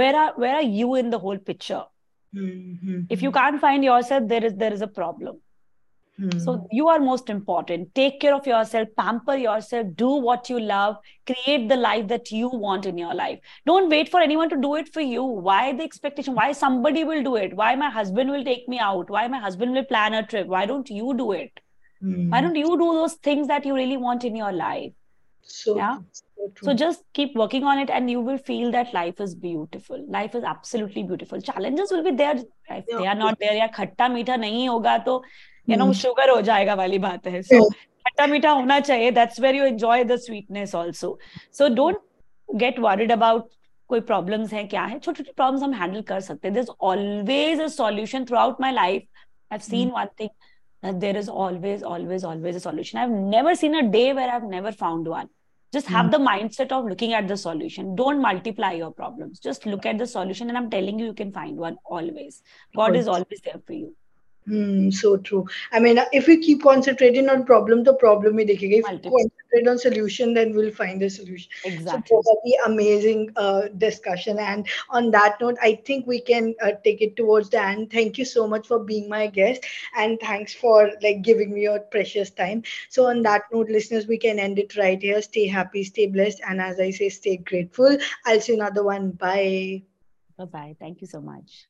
where 0.00 0.14
are 0.24 0.32
where 0.44 0.54
are 0.60 0.68
you 0.80 0.94
in 1.04 1.10
the 1.10 1.18
whole 1.26 1.38
picture? 1.50 1.82
Mhm, 2.34 3.06
if 3.14 3.22
you 3.22 3.30
can't 3.32 3.60
find 3.64 3.84
yourself 3.84 4.28
there 4.28 4.44
is 4.50 4.54
there 4.60 4.72
is 4.76 4.82
a 4.86 4.92
problem 4.98 5.40
so 6.38 6.56
hmm. 6.56 6.66
you 6.70 6.88
are 6.88 6.98
most 6.98 7.30
important. 7.30 7.94
Take 7.94 8.20
care 8.20 8.34
of 8.34 8.46
yourself, 8.46 8.88
pamper 8.96 9.34
yourself, 9.34 9.86
do 9.94 10.08
what 10.08 10.50
you 10.50 10.60
love, 10.60 10.96
create 11.26 11.68
the 11.68 11.76
life 11.76 12.06
that 12.08 12.30
you 12.30 12.48
want 12.48 12.84
in 12.86 12.98
your 12.98 13.14
life. 13.14 13.38
Don't 13.66 13.88
wait 13.88 14.10
for 14.10 14.20
anyone 14.20 14.50
to 14.50 14.56
do 14.56 14.76
it 14.76 14.92
for 14.92 15.00
you. 15.00 15.24
Why 15.24 15.72
the 15.72 15.82
expectation? 15.82 16.34
Why 16.34 16.52
somebody 16.52 17.04
will 17.04 17.22
do 17.22 17.36
it? 17.36 17.54
Why 17.54 17.74
my 17.76 17.90
husband 17.90 18.30
will 18.30 18.44
take 18.44 18.68
me 18.68 18.78
out? 18.78 19.08
Why 19.08 19.26
my 19.26 19.38
husband 19.38 19.72
will 19.72 19.84
plan 19.84 20.12
a 20.12 20.24
trip? 20.24 20.46
Why 20.46 20.66
don't 20.66 20.88
you 20.90 21.14
do 21.16 21.32
it? 21.32 21.58
Why 22.00 22.08
hmm. 22.08 22.30
don't 22.30 22.56
you 22.56 22.76
do 22.76 22.92
those 22.92 23.14
things 23.14 23.48
that 23.48 23.64
you 23.64 23.74
really 23.74 23.96
want 23.96 24.24
in 24.24 24.36
your 24.36 24.52
life? 24.52 24.92
So 25.42 25.76
yeah. 25.76 25.98
So, 26.36 26.52
so 26.62 26.74
just 26.74 27.04
keep 27.12 27.36
working 27.36 27.64
on 27.64 27.78
it 27.78 27.88
and 27.88 28.10
you 28.10 28.20
will 28.20 28.38
feel 28.38 28.72
that 28.72 28.92
life 28.92 29.20
is 29.20 29.34
beautiful. 29.34 30.04
Life 30.08 30.34
is 30.34 30.42
absolutely 30.42 31.04
beautiful. 31.04 31.40
Challenges 31.40 31.92
will 31.92 32.02
be 32.02 32.10
there. 32.10 32.34
If 32.36 32.84
yeah. 32.88 32.98
they 32.98 33.06
are 33.06 33.14
not 33.14 33.38
there, 33.38 33.54
yeah, 33.54 33.68
khatta 33.68 34.08
meetha 34.10 34.36
nahi 34.36 34.66
hoga, 34.66 35.04
to 35.04 35.20
you 35.68 35.76
know 35.76 35.92
sugar 35.92 36.30
हो 36.30 36.40
जाएगा 36.40 36.74
वाली 36.74 36.98
बात 36.98 37.26
है। 37.26 37.42
सो 37.42 37.68
खट्टा 37.70 38.26
मीठा 38.26 38.50
होना 38.50 38.78
चाहिए। 38.80 39.10
That's 39.10 39.40
where 39.40 39.54
you 39.56 39.64
enjoy 39.64 40.04
the 40.04 40.16
sweetness 40.20 40.74
also 40.74 41.18
so 41.58 41.68
don't 41.74 41.98
get 42.48 42.78
worried 42.80 43.12
about 43.12 43.48
कोई 43.88 44.00
प्रॉब्लम्स 44.00 44.52
हैं 44.52 44.66
क्या 44.68 44.82
है। 44.82 44.98
छोटे 44.98 45.22
छोटे 45.22 45.32
प्रॉब्लम्स 45.36 45.62
हम 45.62 45.74
हैंडल 45.74 46.02
कर 46.08 46.20
सकते 46.20 46.48
हैं। 46.48 46.54
This 46.54 46.66
always 46.80 47.60
a 47.60 47.66
solution 47.76 48.24
throughout 48.38 48.60
my 48.60 48.72
life 48.72 49.06
I 49.52 49.58
seen 49.68 49.90
one 49.96 50.06
thing 50.20 50.94
there 51.00 51.16
is 51.16 51.30
always 51.30 51.82
always 51.84 52.24
always 52.24 52.56
a 52.56 52.58
solution 52.58 52.98
I 52.98 53.06
never 53.06 53.54
seen 53.54 53.78
a 53.78 53.80
day 53.90 54.12
where 54.12 54.28
I 54.28 54.48
never 54.50 54.72
found 54.80 55.08
one 55.08 55.28
just 55.72 55.90
have 55.92 56.06
mm. 56.06 56.12
the 56.12 56.18
mindset 56.24 56.72
of 56.76 56.88
looking 56.88 57.12
at 57.18 57.28
the 57.28 57.36
solution. 57.42 57.92
Don't 57.98 58.20
multiply 58.22 58.68
your 58.78 58.88
problems. 58.96 59.38
Just 59.44 59.62
look 59.66 59.86
at 59.92 60.02
the 60.02 60.08
solution 60.08 60.50
and 60.52 60.60
i'm 60.60 60.66
telling 60.74 60.98
you 61.02 61.06
you 61.06 61.14
can 61.20 61.30
find 61.36 61.62
one 61.66 61.78
always. 61.98 62.34
God 62.74 62.98
is 62.98 63.08
always 63.12 63.40
there 63.46 63.60
for 63.70 63.76
you. 63.76 63.86
Hmm, 64.47 64.91
so 64.91 65.17
true. 65.17 65.45
I 65.73 65.79
mean, 65.81 65.99
if 66.13 66.25
we 66.27 66.37
keep 66.37 66.61
concentrating 66.63 67.27
on 67.29 67.43
problem, 67.45 67.83
the 67.83 67.93
problem 67.93 68.37
ही 68.39 68.45
देखेंगे. 68.45 68.77
If 68.77 68.85
we 68.85 68.91
Multiple. 68.93 69.17
concentrate 69.17 69.67
on 69.71 69.77
solution, 69.77 70.33
then 70.33 70.53
we'll 70.55 70.71
find 70.77 71.03
a 71.03 71.09
solution. 71.09 71.49
So 71.63 71.69
Exactly. 71.69 72.15
बहुत 72.17 72.45
ही 72.45 72.53
amazing 72.67 73.25
uh, 73.35 73.67
discussion. 73.83 74.39
And 74.39 74.65
on 74.89 75.11
that 75.17 75.35
note, 75.41 75.57
I 75.61 75.73
think 75.89 76.07
we 76.07 76.21
can 76.31 76.47
uh, 76.67 76.71
take 76.85 77.01
it 77.01 77.17
towards 77.17 77.49
the 77.49 77.61
end. 77.63 77.91
Thank 77.91 78.17
you 78.17 78.23
so 78.31 78.47
much 78.47 78.67
for 78.67 78.79
being 78.93 79.09
my 79.09 79.27
guest, 79.39 79.67
and 80.05 80.17
thanks 80.21 80.55
for 80.63 80.79
like 81.07 81.21
giving 81.29 81.53
me 81.57 81.63
your 81.67 81.79
precious 81.97 82.31
time. 82.41 82.63
So 82.97 83.07
on 83.07 83.21
that 83.23 83.51
note, 83.51 83.69
listeners, 83.79 84.07
we 84.07 84.17
can 84.27 84.39
end 84.39 84.59
it 84.65 84.77
right 84.77 85.01
here. 85.09 85.21
Stay 85.21 85.47
happy, 85.59 85.83
stay 85.83 86.07
blessed, 86.07 86.41
and 86.47 86.61
as 86.71 86.79
I 86.79 86.91
say, 87.01 87.09
stay 87.09 87.35
grateful. 87.53 87.97
I'll 88.25 88.39
see 88.39 88.53
you 88.53 88.61
another 88.61 88.85
one. 88.93 89.11
Bye. 89.27 89.83
Bye 90.37 90.45
bye. 90.45 90.75
Thank 90.79 91.01
you 91.01 91.07
so 91.07 91.21
much. 91.21 91.67